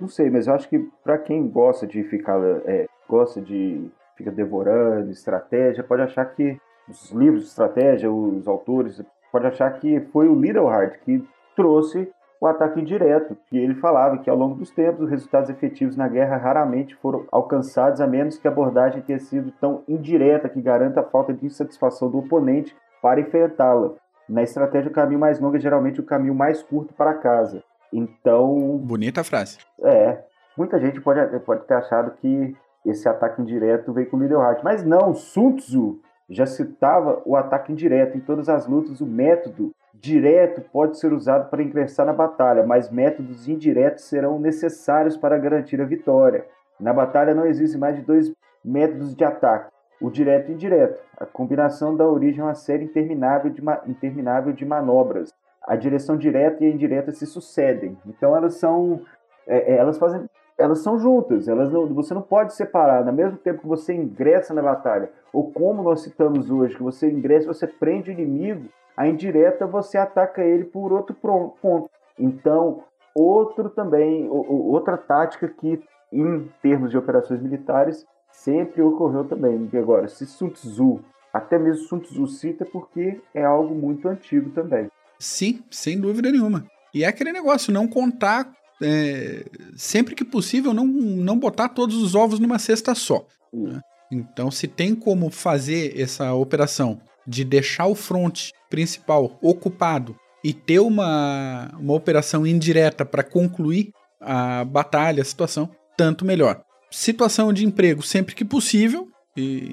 não 0.00 0.08
sei, 0.08 0.28
mas 0.28 0.46
eu 0.46 0.54
acho 0.54 0.68
que 0.68 0.78
para 1.02 1.18
quem 1.18 1.48
gosta 1.48 1.86
de 1.86 2.02
ficar, 2.04 2.38
é, 2.66 2.86
gosta 3.08 3.40
de 3.40 3.88
ficar 4.16 4.32
devorando 4.32 5.10
estratégia, 5.10 5.84
pode 5.84 6.02
achar 6.02 6.24
que 6.26 6.58
os 6.88 7.10
livros 7.12 7.42
de 7.42 7.48
estratégia, 7.48 8.10
os 8.10 8.46
autores, 8.46 9.02
pode 9.30 9.46
achar 9.46 9.70
que 9.78 10.00
foi 10.12 10.28
o 10.28 10.38
Littleheart 10.38 10.98
que 11.04 11.26
trouxe 11.56 12.08
o 12.40 12.46
ataque 12.46 12.80
indireto, 12.80 13.36
que 13.48 13.56
ele 13.56 13.74
falava 13.76 14.18
que 14.18 14.28
ao 14.28 14.36
longo 14.36 14.54
dos 14.54 14.70
tempos 14.70 15.04
os 15.04 15.10
resultados 15.10 15.48
efetivos 15.48 15.96
na 15.96 16.08
guerra 16.08 16.36
raramente 16.36 16.94
foram 16.96 17.24
alcançados 17.32 18.00
a 18.00 18.06
menos 18.06 18.36
que 18.36 18.46
a 18.46 18.50
abordagem 18.50 19.02
tenha 19.02 19.18
sido 19.18 19.50
tão 19.60 19.82
indireta 19.88 20.48
que 20.48 20.60
garanta 20.60 21.00
a 21.00 21.04
falta 21.04 21.32
de 21.32 21.46
insatisfação 21.46 22.10
do 22.10 22.18
oponente 22.18 22.76
para 23.00 23.20
enfrentá-la. 23.20 23.92
Na 24.28 24.42
estratégia, 24.42 24.90
o 24.90 24.94
caminho 24.94 25.20
mais 25.20 25.38
longo 25.38 25.56
é 25.56 25.60
geralmente 25.60 26.00
o 26.00 26.04
caminho 26.04 26.34
mais 26.34 26.62
curto 26.62 26.92
para 26.94 27.14
casa. 27.14 27.62
Então, 27.92 28.78
Bonita 28.78 29.22
frase. 29.22 29.58
é, 29.82 30.24
muita 30.56 30.80
gente 30.80 31.00
pode, 31.00 31.38
pode 31.40 31.64
ter 31.66 31.74
achado 31.74 32.12
que 32.20 32.56
esse 32.84 33.08
ataque 33.08 33.40
indireto 33.40 33.92
veio 33.92 34.08
com 34.10 34.16
o 34.16 34.20
Littleheart, 34.20 34.62
mas 34.62 34.84
não, 34.84 35.14
Sun 35.14 35.56
Tzu 35.56 36.00
já 36.28 36.46
citava 36.46 37.22
o 37.24 37.36
ataque 37.36 37.72
indireto. 37.72 38.16
Em 38.16 38.20
todas 38.20 38.48
as 38.48 38.66
lutas, 38.66 39.00
o 39.00 39.06
método 39.06 39.72
direto 40.00 40.60
pode 40.72 40.98
ser 40.98 41.12
usado 41.12 41.48
para 41.48 41.62
ingressar 41.62 42.04
na 42.04 42.12
batalha, 42.12 42.66
mas 42.66 42.90
métodos 42.90 43.48
indiretos 43.48 44.04
serão 44.04 44.38
necessários 44.38 45.16
para 45.16 45.38
garantir 45.38 45.80
a 45.80 45.84
vitória. 45.84 46.46
Na 46.78 46.92
batalha 46.92 47.34
não 47.34 47.46
existem 47.46 47.80
mais 47.80 47.96
de 47.96 48.02
dois 48.02 48.32
métodos 48.64 49.14
de 49.14 49.24
ataque: 49.24 49.70
o 50.00 50.10
direto 50.10 50.50
e 50.50 50.54
indireto. 50.54 51.00
A 51.16 51.24
combinação 51.24 51.96
dá 51.96 52.06
origem 52.06 52.40
a 52.40 52.46
uma 52.46 52.54
série 52.54 52.84
interminável 52.84 53.50
de, 53.50 53.62
interminável 53.86 54.52
de 54.52 54.64
manobras. 54.64 55.32
A 55.62 55.76
direção 55.76 56.16
direta 56.16 56.62
e 56.62 56.66
a 56.66 56.70
indireta 56.70 57.12
se 57.12 57.26
sucedem. 57.26 57.96
Então 58.06 58.36
elas 58.36 58.54
são. 58.54 59.00
É, 59.46 59.74
é, 59.74 59.76
elas 59.76 59.96
fazem. 59.98 60.28
Elas 60.56 60.80
são 60.80 60.98
juntas, 60.98 61.48
elas 61.48 61.72
não, 61.72 61.86
você 61.92 62.14
não 62.14 62.22
pode 62.22 62.54
separar. 62.54 63.04
No 63.04 63.12
mesmo 63.12 63.36
tempo 63.38 63.62
que 63.62 63.66
você 63.66 63.92
ingressa 63.92 64.54
na 64.54 64.62
batalha, 64.62 65.10
ou 65.32 65.50
como 65.50 65.82
nós 65.82 66.02
citamos 66.02 66.50
hoje, 66.50 66.76
que 66.76 66.82
você 66.82 67.10
ingressa, 67.10 67.46
você 67.46 67.66
prende 67.66 68.10
o 68.10 68.12
inimigo, 68.12 68.68
a 68.96 69.08
indireta 69.08 69.66
você 69.66 69.98
ataca 69.98 70.42
ele 70.44 70.64
por 70.64 70.92
outro 70.92 71.14
ponto. 71.14 71.90
Então, 72.18 72.84
outro 73.14 73.68
também, 73.68 74.28
outra 74.30 74.96
tática 74.96 75.48
que, 75.48 75.82
em 76.12 76.48
termos 76.62 76.90
de 76.90 76.98
operações 76.98 77.42
militares, 77.42 78.06
sempre 78.30 78.80
ocorreu 78.82 79.24
também. 79.24 79.68
E 79.72 79.76
agora, 79.76 80.06
se 80.06 80.24
Sun 80.24 80.50
Tzu, 80.50 81.00
até 81.32 81.58
mesmo 81.58 81.84
Sun 81.88 81.98
Tzu 81.98 82.26
cita, 82.28 82.64
porque 82.64 83.20
é 83.34 83.44
algo 83.44 83.74
muito 83.74 84.08
antigo 84.08 84.50
também. 84.50 84.86
Sim, 85.18 85.64
sem 85.70 86.00
dúvida 86.00 86.30
nenhuma. 86.30 86.64
E 86.92 87.02
é 87.02 87.08
aquele 87.08 87.32
negócio, 87.32 87.72
não 87.72 87.88
contar, 87.88 88.52
é, 88.82 89.44
sempre 89.76 90.14
que 90.14 90.24
possível, 90.24 90.72
não, 90.74 90.86
não 90.86 91.38
botar 91.38 91.68
todos 91.68 91.96
os 91.96 92.14
ovos 92.14 92.38
numa 92.38 92.58
cesta 92.58 92.94
só. 92.94 93.26
Né? 93.52 93.80
Então, 94.12 94.50
se 94.50 94.68
tem 94.68 94.94
como 94.94 95.30
fazer 95.30 95.98
essa 96.00 96.32
operação 96.34 97.00
de 97.26 97.44
deixar 97.44 97.86
o 97.86 97.94
front 97.94 98.50
principal 98.68 99.38
ocupado 99.40 100.16
e 100.42 100.52
ter 100.52 100.78
uma, 100.78 101.70
uma 101.78 101.94
operação 101.94 102.46
indireta 102.46 103.04
para 103.04 103.22
concluir 103.22 103.90
a 104.20 104.64
batalha, 104.64 105.22
a 105.22 105.24
situação, 105.24 105.70
tanto 105.96 106.24
melhor 106.24 106.62
situação 106.94 107.52
de 107.52 107.66
emprego 107.66 108.02
sempre 108.02 108.34
que 108.34 108.44
possível, 108.44 109.08
e 109.36 109.72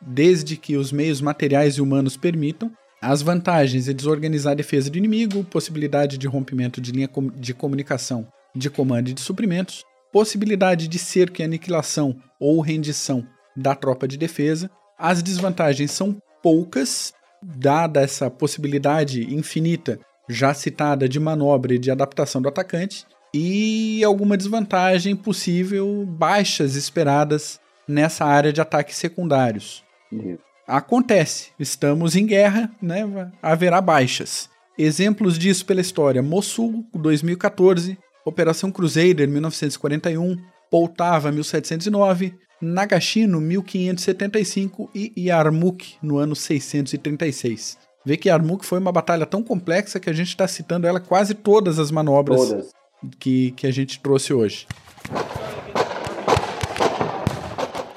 desde 0.00 0.56
que 0.56 0.76
os 0.76 0.92
meios 0.92 1.20
materiais 1.20 1.74
e 1.74 1.82
humanos 1.82 2.16
permitam. 2.16 2.70
As 3.02 3.20
vantagens 3.20 3.88
é 3.88 3.92
desorganizar 3.92 4.52
a 4.52 4.54
defesa 4.54 4.88
do 4.88 4.96
inimigo, 4.96 5.42
possibilidade 5.42 6.16
de 6.16 6.28
rompimento 6.28 6.80
de 6.80 6.92
linha 6.92 7.10
de 7.34 7.52
comunicação 7.52 8.28
de 8.54 8.70
comando 8.70 9.10
e 9.10 9.12
de 9.12 9.20
suprimentos, 9.20 9.82
possibilidade 10.12 10.86
de 10.86 11.00
cerco 11.00 11.42
e 11.42 11.44
aniquilação 11.44 12.16
ou 12.38 12.60
rendição 12.60 13.26
da 13.56 13.74
tropa 13.74 14.06
de 14.06 14.16
defesa. 14.16 14.70
As 14.96 15.20
desvantagens 15.20 15.90
são 15.90 16.16
poucas, 16.40 17.12
dada 17.42 18.00
essa 18.00 18.30
possibilidade 18.30 19.34
infinita 19.34 19.98
já 20.28 20.54
citada 20.54 21.08
de 21.08 21.18
manobra 21.18 21.74
e 21.74 21.80
de 21.80 21.90
adaptação 21.90 22.40
do 22.40 22.48
atacante, 22.48 23.04
e 23.34 24.04
alguma 24.04 24.36
desvantagem 24.36 25.16
possível, 25.16 26.06
baixas 26.06 26.76
esperadas 26.76 27.58
nessa 27.88 28.24
área 28.24 28.52
de 28.52 28.60
ataques 28.60 28.96
secundários. 28.96 29.82
Isso. 30.12 30.51
Acontece, 30.72 31.50
estamos 31.58 32.16
em 32.16 32.24
guerra, 32.24 32.74
né? 32.80 33.02
Haverá 33.42 33.78
baixas. 33.78 34.48
Exemplos 34.78 35.38
disso 35.38 35.66
pela 35.66 35.82
história: 35.82 36.22
Mossul, 36.22 36.82
2014, 36.94 37.98
Operação 38.24 38.72
Crusader, 38.72 39.28
1941, 39.28 40.34
Poltava, 40.70 41.30
1709, 41.30 42.34
Nagashino, 42.58 43.38
1575 43.38 44.90
e 44.94 45.12
Yarmouk, 45.18 45.96
no 46.02 46.16
ano 46.16 46.34
636. 46.34 47.76
Vê 48.02 48.16
que 48.16 48.30
Yarmouk 48.30 48.64
foi 48.64 48.78
uma 48.78 48.90
batalha 48.90 49.26
tão 49.26 49.42
complexa 49.42 50.00
que 50.00 50.08
a 50.08 50.14
gente 50.14 50.28
está 50.28 50.48
citando 50.48 50.86
ela 50.86 51.00
quase 51.00 51.34
todas 51.34 51.78
as 51.78 51.90
manobras 51.90 52.48
todas 52.48 52.72
que, 53.18 53.50
que 53.50 53.66
a 53.66 53.70
gente 53.70 54.00
trouxe 54.00 54.32
hoje. 54.32 54.66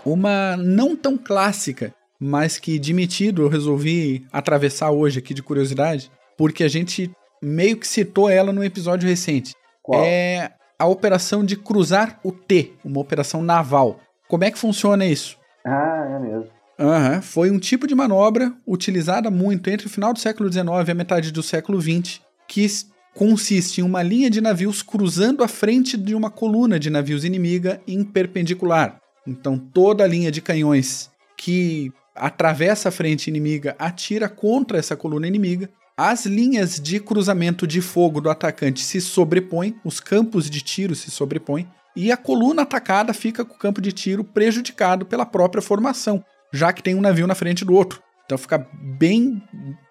Uma 0.05 0.57
não 0.57 0.93
tão 0.93 1.17
clássica, 1.17 1.95
mas 2.25 2.57
que 2.57 2.79
demitido 2.79 3.43
eu 3.43 3.47
resolvi 3.47 4.25
atravessar 4.33 4.89
hoje 4.89 5.19
aqui 5.19 5.33
de 5.33 5.43
curiosidade, 5.43 6.11
porque 6.35 6.63
a 6.63 6.67
gente 6.67 7.11
meio 7.41 7.77
que 7.77 7.87
citou 7.87 8.29
ela 8.29 8.51
no 8.51 8.63
episódio 8.63 9.07
recente. 9.07 9.53
Qual? 9.83 10.03
É 10.03 10.51
a 10.79 10.87
operação 10.87 11.45
de 11.45 11.55
cruzar 11.55 12.19
o 12.23 12.31
T, 12.31 12.73
uma 12.83 12.99
operação 12.99 13.43
naval. 13.43 13.99
Como 14.27 14.43
é 14.43 14.49
que 14.49 14.57
funciona 14.57 15.05
isso? 15.05 15.37
Ah, 15.63 16.15
é 16.15 16.19
mesmo. 16.19 16.49
Uhum. 16.77 17.21
Foi 17.21 17.51
um 17.51 17.59
tipo 17.59 17.87
de 17.87 17.95
manobra 17.95 18.51
utilizada 18.67 19.29
muito 19.29 19.69
entre 19.69 19.87
o 19.87 19.89
final 19.89 20.11
do 20.11 20.19
século 20.19 20.51
XIX 20.51 20.65
e 20.87 20.91
a 20.91 20.95
metade 20.95 21.31
do 21.31 21.43
século 21.43 21.79
XX, 21.79 22.19
que 22.47 22.65
consiste 23.13 23.79
em 23.79 23.83
uma 23.83 24.01
linha 24.01 24.29
de 24.29 24.41
navios 24.41 24.81
cruzando 24.81 25.43
a 25.43 25.47
frente 25.47 25.95
de 25.95 26.15
uma 26.15 26.29
coluna 26.29 26.79
de 26.79 26.89
navios 26.89 27.23
inimiga 27.23 27.79
em 27.87 28.03
perpendicular. 28.03 28.99
Então 29.25 29.57
toda 29.57 30.03
a 30.03 30.07
linha 30.07 30.31
de 30.31 30.41
canhões 30.41 31.09
que 31.37 31.93
atravessa 32.15 32.89
a 32.89 32.91
frente 32.91 33.27
inimiga 33.27 33.75
atira 33.77 34.29
contra 34.29 34.77
essa 34.77 34.95
coluna 34.95 35.27
inimiga. 35.27 35.69
As 35.97 36.25
linhas 36.25 36.79
de 36.79 36.99
cruzamento 36.99 37.65
de 37.65 37.81
fogo 37.81 38.19
do 38.19 38.29
atacante 38.29 38.83
se 38.83 38.99
sobrepõem, 38.99 39.75
os 39.83 39.99
campos 39.99 40.49
de 40.49 40.61
tiro 40.61 40.95
se 40.95 41.09
sobrepõem, 41.11 41.67
e 41.95 42.11
a 42.11 42.17
coluna 42.17 42.63
atacada 42.63 43.13
fica 43.13 43.45
com 43.45 43.55
o 43.55 43.59
campo 43.59 43.81
de 43.81 43.91
tiro 43.91 44.23
prejudicado 44.23 45.05
pela 45.05 45.25
própria 45.25 45.61
formação, 45.61 46.23
já 46.51 46.73
que 46.73 46.83
tem 46.83 46.95
um 46.95 47.01
navio 47.01 47.27
na 47.27 47.35
frente 47.35 47.63
do 47.63 47.73
outro. 47.73 48.01
Então 48.25 48.37
fica 48.37 48.67
bem, 48.97 49.41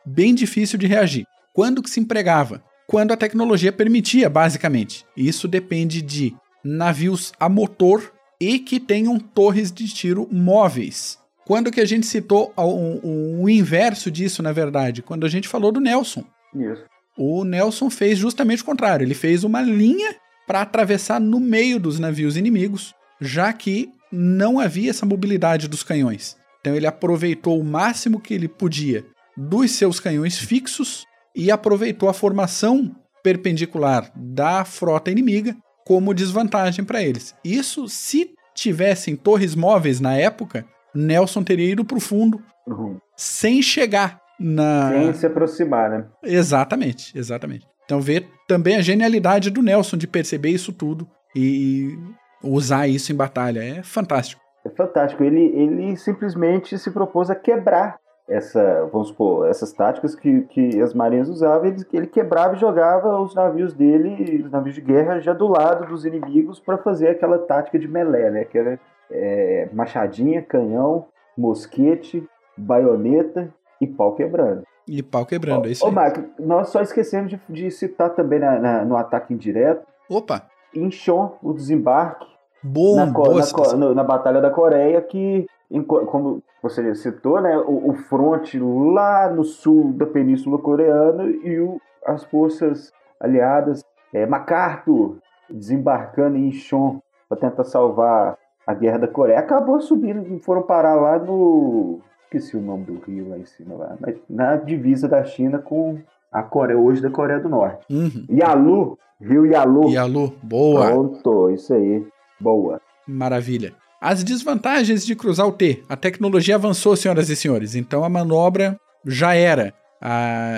bem 0.04 0.34
difícil 0.34 0.78
de 0.78 0.86
reagir. 0.86 1.26
Quando 1.54 1.82
que 1.82 1.88
se 1.88 2.00
empregava? 2.00 2.62
quando 2.86 3.12
a 3.12 3.16
tecnologia 3.16 3.72
permitia, 3.72 4.28
basicamente. 4.28 5.04
Isso 5.16 5.48
depende 5.48 6.02
de 6.02 6.34
navios 6.62 7.32
a 7.38 7.48
motor 7.48 8.12
e 8.40 8.58
que 8.58 8.80
tenham 8.80 9.18
torres 9.18 9.72
de 9.72 9.88
tiro 9.88 10.28
móveis. 10.30 11.18
Quando 11.46 11.70
que 11.70 11.80
a 11.80 11.84
gente 11.84 12.06
citou 12.06 12.52
o, 12.56 13.42
o, 13.42 13.48
inverso 13.48 14.10
disso, 14.10 14.42
na 14.42 14.52
verdade? 14.52 15.02
Quando 15.02 15.26
a 15.26 15.28
gente 15.28 15.48
falou 15.48 15.70
do 15.70 15.80
Nelson. 15.80 16.24
Isso. 16.54 16.84
O 17.16 17.44
Nelson 17.44 17.90
fez 17.90 18.18
justamente 18.18 18.62
o 18.62 18.66
contrário. 18.66 19.04
Ele 19.04 19.14
fez 19.14 19.44
uma 19.44 19.60
linha 19.60 20.16
para 20.46 20.62
atravessar 20.62 21.20
no 21.20 21.38
meio 21.38 21.78
dos 21.78 21.98
navios 21.98 22.36
inimigos, 22.36 22.94
já 23.20 23.52
que 23.52 23.90
não 24.10 24.58
havia 24.58 24.90
essa 24.90 25.06
mobilidade 25.06 25.68
dos 25.68 25.82
canhões. 25.82 26.36
Então 26.60 26.74
ele 26.74 26.86
aproveitou 26.86 27.60
o 27.60 27.64
máximo 27.64 28.20
que 28.20 28.32
ele 28.32 28.48
podia 28.48 29.04
dos 29.36 29.72
seus 29.72 30.00
canhões 30.00 30.38
fixos 30.38 31.04
e 31.34 31.50
aproveitou 31.50 32.08
a 32.08 32.14
formação 32.14 32.94
perpendicular 33.22 34.10
da 34.14 34.64
frota 34.64 35.10
inimiga 35.10 35.56
como 35.84 36.14
desvantagem 36.14 36.84
para 36.84 37.02
eles. 37.02 37.34
Isso, 37.44 37.88
se 37.88 38.30
tivessem 38.54 39.16
torres 39.16 39.54
móveis 39.54 40.00
na 40.00 40.16
época, 40.16 40.64
Nelson 40.94 41.42
teria 41.42 41.72
ido 41.72 41.84
para 41.84 41.96
o 41.96 42.00
fundo 42.00 42.40
uhum. 42.66 42.98
sem 43.16 43.60
chegar 43.62 44.20
na. 44.38 44.90
Sem 44.90 45.12
se 45.14 45.26
aproximar, 45.26 45.90
né? 45.90 46.06
Exatamente, 46.22 47.16
exatamente. 47.16 47.66
Então, 47.84 48.00
ver 48.00 48.28
também 48.48 48.76
a 48.76 48.80
genialidade 48.80 49.50
do 49.50 49.62
Nelson 49.62 49.96
de 49.96 50.06
perceber 50.06 50.50
isso 50.50 50.72
tudo 50.72 51.06
e 51.36 51.98
usar 52.42 52.88
isso 52.88 53.12
em 53.12 53.16
batalha. 53.16 53.60
É 53.60 53.82
fantástico. 53.82 54.40
É 54.64 54.70
fantástico. 54.70 55.22
Ele, 55.22 55.40
ele 55.40 55.96
simplesmente 55.96 56.78
se 56.78 56.90
propôs 56.90 57.28
a 57.30 57.34
quebrar 57.34 57.98
essa, 58.26 58.88
vamos 58.90 59.08
supor, 59.08 59.48
essas 59.48 59.72
táticas 59.72 60.14
que, 60.14 60.42
que 60.42 60.80
as 60.80 60.94
marinhas 60.94 61.28
usavam, 61.28 61.66
ele, 61.66 61.84
ele 61.92 62.06
quebrava 62.06 62.54
e 62.54 62.58
jogava 62.58 63.20
os 63.20 63.34
navios 63.34 63.74
dele, 63.74 64.42
os 64.42 64.50
navios 64.50 64.74
de 64.74 64.80
guerra, 64.80 65.20
já 65.20 65.34
do 65.34 65.46
lado 65.46 65.86
dos 65.86 66.06
inimigos 66.06 66.58
para 66.58 66.78
fazer 66.78 67.08
aquela 67.08 67.38
tática 67.38 67.78
de 67.78 67.86
melé, 67.86 68.30
né? 68.30 68.44
Que 68.44 68.56
era 68.56 68.80
é, 69.10 69.68
machadinha, 69.72 70.42
canhão, 70.42 71.06
mosquete, 71.36 72.26
baioneta 72.56 73.52
e 73.80 73.86
pau 73.86 74.14
quebrando. 74.14 74.62
E 74.86 75.02
pau 75.02 75.24
quebrando, 75.24 75.66
é 75.66 75.70
isso 75.70 75.86
Ô, 75.86 75.90
Marco, 75.90 76.22
nós 76.38 76.68
só 76.68 76.82
esquecemos 76.82 77.30
de, 77.30 77.40
de 77.48 77.70
citar 77.70 78.10
também 78.10 78.38
na, 78.38 78.58
na, 78.58 78.84
no 78.84 78.96
ataque 78.96 79.32
indireto. 79.32 79.86
Opa! 80.08 80.46
Inchon, 80.74 81.38
o 81.42 81.52
desembarque. 81.52 82.26
Bom, 82.62 82.96
na, 82.96 83.06
na, 83.06 83.76
na, 83.76 83.94
na 83.94 84.04
Batalha 84.04 84.40
da 84.40 84.50
Coreia, 84.50 85.00
que 85.00 85.46
como 85.82 86.42
você 86.62 86.94
citou, 86.94 87.40
né, 87.40 87.56
o, 87.58 87.90
o 87.90 87.94
fronte 87.94 88.58
lá 88.58 89.28
no 89.28 89.44
sul 89.44 89.92
da 89.92 90.06
Península 90.06 90.58
Coreana 90.58 91.24
e 91.24 91.58
o, 91.60 91.80
as 92.06 92.24
forças 92.24 92.92
aliadas, 93.20 93.84
é, 94.12 94.26
MacArthur 94.26 95.18
desembarcando 95.50 96.36
em 96.36 96.48
Incheon 96.48 96.98
para 97.28 97.38
tentar 97.38 97.64
salvar 97.64 98.38
a 98.66 98.74
guerra 98.74 98.98
da 98.98 99.08
Coreia, 99.08 99.38
acabou 99.38 99.80
subindo, 99.80 100.38
foram 100.40 100.62
parar 100.62 100.94
lá 100.94 101.18
no 101.18 102.00
esqueci 102.24 102.56
o 102.56 102.60
nome 102.60 102.84
do 102.84 102.98
rio 102.98 103.28
lá 103.28 103.38
em 103.38 103.44
cima 103.44 103.74
lá, 103.76 103.96
na 104.28 104.56
divisa 104.56 105.06
da 105.06 105.24
China 105.24 105.58
com 105.58 105.98
a 106.32 106.42
Coreia 106.42 106.78
hoje 106.78 107.00
da 107.00 107.10
Coreia 107.10 107.38
do 107.38 107.48
Norte. 107.48 107.84
Uhum. 107.88 108.26
Yalu, 108.28 108.98
Rio 109.20 109.46
Yalu. 109.46 109.90
Yalu, 109.90 110.34
boa. 110.42 110.86
Pronto, 110.86 111.50
isso 111.50 111.72
aí, 111.72 112.04
boa. 112.40 112.80
Maravilha. 113.06 113.72
As 114.00 114.24
desvantagens 114.24 115.06
de 115.06 115.14
cruzar 115.14 115.46
o 115.46 115.52
T. 115.52 115.82
A 115.88 115.96
tecnologia 115.96 116.56
avançou, 116.56 116.96
senhoras 116.96 117.30
e 117.30 117.36
senhores, 117.36 117.74
então 117.74 118.04
a 118.04 118.08
manobra 118.08 118.78
já 119.06 119.34
era. 119.34 119.72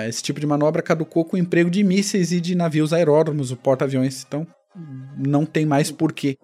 esse 0.09 0.23
tipo 0.23 0.40
de 0.40 0.47
manobra 0.47 0.83
caducou 0.83 1.25
com 1.25 1.37
o 1.37 1.38
emprego 1.38 1.71
de 1.71 1.85
mísseis 1.85 2.33
e 2.33 2.40
de 2.40 2.55
navios 2.55 2.92
aeródromos, 2.92 3.51
o 3.51 3.57
porta-aviões. 3.57 4.25
Então, 4.27 4.47
não 5.16 5.46
tem 5.46 5.64
mais 5.64 5.90
porquê, 5.90 6.36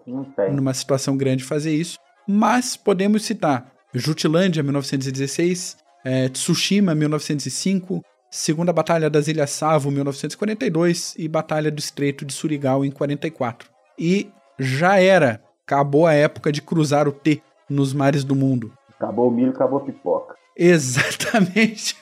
numa 0.51 0.73
situação 0.73 1.15
grande, 1.15 1.43
fazer 1.43 1.73
isso. 1.73 1.97
Mas 2.27 2.75
podemos 2.75 3.25
citar 3.25 3.71
Jutilândia, 3.93 4.63
1916, 4.63 5.77
é, 6.03 6.29
Tsushima, 6.29 6.95
1905, 6.95 8.01
Segunda 8.31 8.73
Batalha 8.73 9.09
das 9.09 9.27
Ilhas 9.27 9.51
Savo, 9.51 9.91
1942 9.91 11.13
e 11.17 11.27
Batalha 11.27 11.69
do 11.69 11.79
Estreito 11.79 12.25
de 12.25 12.33
Surigao, 12.33 12.83
em 12.83 12.89
44. 12.89 13.69
E 13.97 14.31
já 14.57 14.99
era, 14.99 15.39
acabou 15.65 16.07
a 16.07 16.13
época 16.13 16.51
de 16.51 16.61
cruzar 16.61 17.07
o 17.07 17.11
T 17.11 17.41
nos 17.69 17.93
mares 17.93 18.23
do 18.23 18.35
mundo. 18.35 18.73
Acabou 18.95 19.27
o 19.27 19.31
milho, 19.31 19.51
acabou 19.51 19.79
a 19.79 19.83
pipoca. 19.83 20.35
Exatamente. 20.57 21.95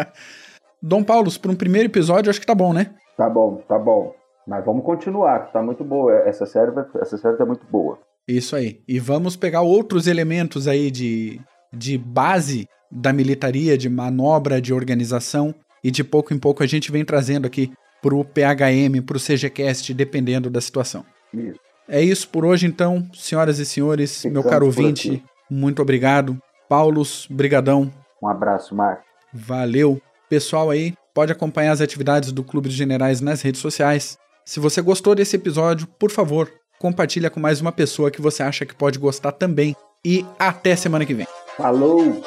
Dom 0.80 1.02
Paulo, 1.02 1.30
para 1.38 1.50
um 1.50 1.56
primeiro 1.56 1.88
episódio, 1.88 2.30
acho 2.30 2.40
que 2.40 2.46
tá 2.46 2.54
bom, 2.54 2.72
né? 2.72 2.94
Tá 3.16 3.28
bom, 3.28 3.56
tá 3.68 3.78
bom. 3.78 4.14
Mas 4.48 4.64
vamos 4.64 4.82
continuar, 4.82 5.46
que 5.46 5.52
tá 5.52 5.62
muito 5.62 5.84
boa. 5.84 6.10
Essa 6.26 6.46
série, 6.46 6.72
essa 7.02 7.18
série 7.18 7.36
tá 7.36 7.44
muito 7.44 7.66
boa. 7.66 7.98
Isso 8.26 8.56
aí. 8.56 8.82
E 8.88 8.98
vamos 8.98 9.36
pegar 9.36 9.60
outros 9.60 10.06
elementos 10.06 10.66
aí 10.66 10.90
de, 10.90 11.38
de 11.70 11.98
base 11.98 12.66
da 12.90 13.12
militaria, 13.12 13.76
de 13.76 13.90
manobra, 13.90 14.58
de 14.58 14.72
organização, 14.72 15.54
e 15.84 15.90
de 15.90 16.02
pouco 16.02 16.32
em 16.32 16.38
pouco 16.38 16.62
a 16.62 16.66
gente 16.66 16.90
vem 16.90 17.04
trazendo 17.04 17.46
aqui 17.46 17.70
pro 18.00 18.24
PHM, 18.24 19.02
pro 19.04 19.20
CGCast, 19.20 19.92
dependendo 19.92 20.48
da 20.48 20.62
situação. 20.62 21.04
Isso. 21.32 21.60
É 21.86 22.00
isso 22.00 22.28
por 22.28 22.44
hoje, 22.44 22.66
então, 22.66 23.06
senhoras 23.14 23.58
e 23.58 23.66
senhores, 23.66 24.24
meu 24.24 24.42
Ficamos 24.42 24.50
caro 24.50 24.66
por 24.66 24.78
ouvinte, 24.78 25.22
muito 25.50 25.82
obrigado. 25.82 26.38
Paulos, 26.68 27.26
brigadão, 27.30 27.90
Um 28.22 28.28
abraço, 28.28 28.74
Marcos. 28.74 29.04
valeu. 29.32 30.00
Pessoal 30.28 30.68
aí, 30.70 30.94
pode 31.14 31.32
acompanhar 31.32 31.72
as 31.72 31.80
atividades 31.80 32.30
do 32.30 32.44
Clube 32.44 32.68
de 32.68 32.74
Generais 32.74 33.20
nas 33.22 33.40
redes 33.40 33.60
sociais. 33.60 34.18
Se 34.48 34.58
você 34.58 34.80
gostou 34.80 35.14
desse 35.14 35.36
episódio, 35.36 35.86
por 35.98 36.10
favor, 36.10 36.50
compartilha 36.78 37.28
com 37.28 37.38
mais 37.38 37.60
uma 37.60 37.70
pessoa 37.70 38.10
que 38.10 38.22
você 38.22 38.42
acha 38.42 38.64
que 38.64 38.74
pode 38.74 38.98
gostar 38.98 39.30
também. 39.30 39.76
E 40.02 40.24
até 40.38 40.74
semana 40.74 41.04
que 41.04 41.12
vem. 41.12 41.26
Falou! 41.54 42.24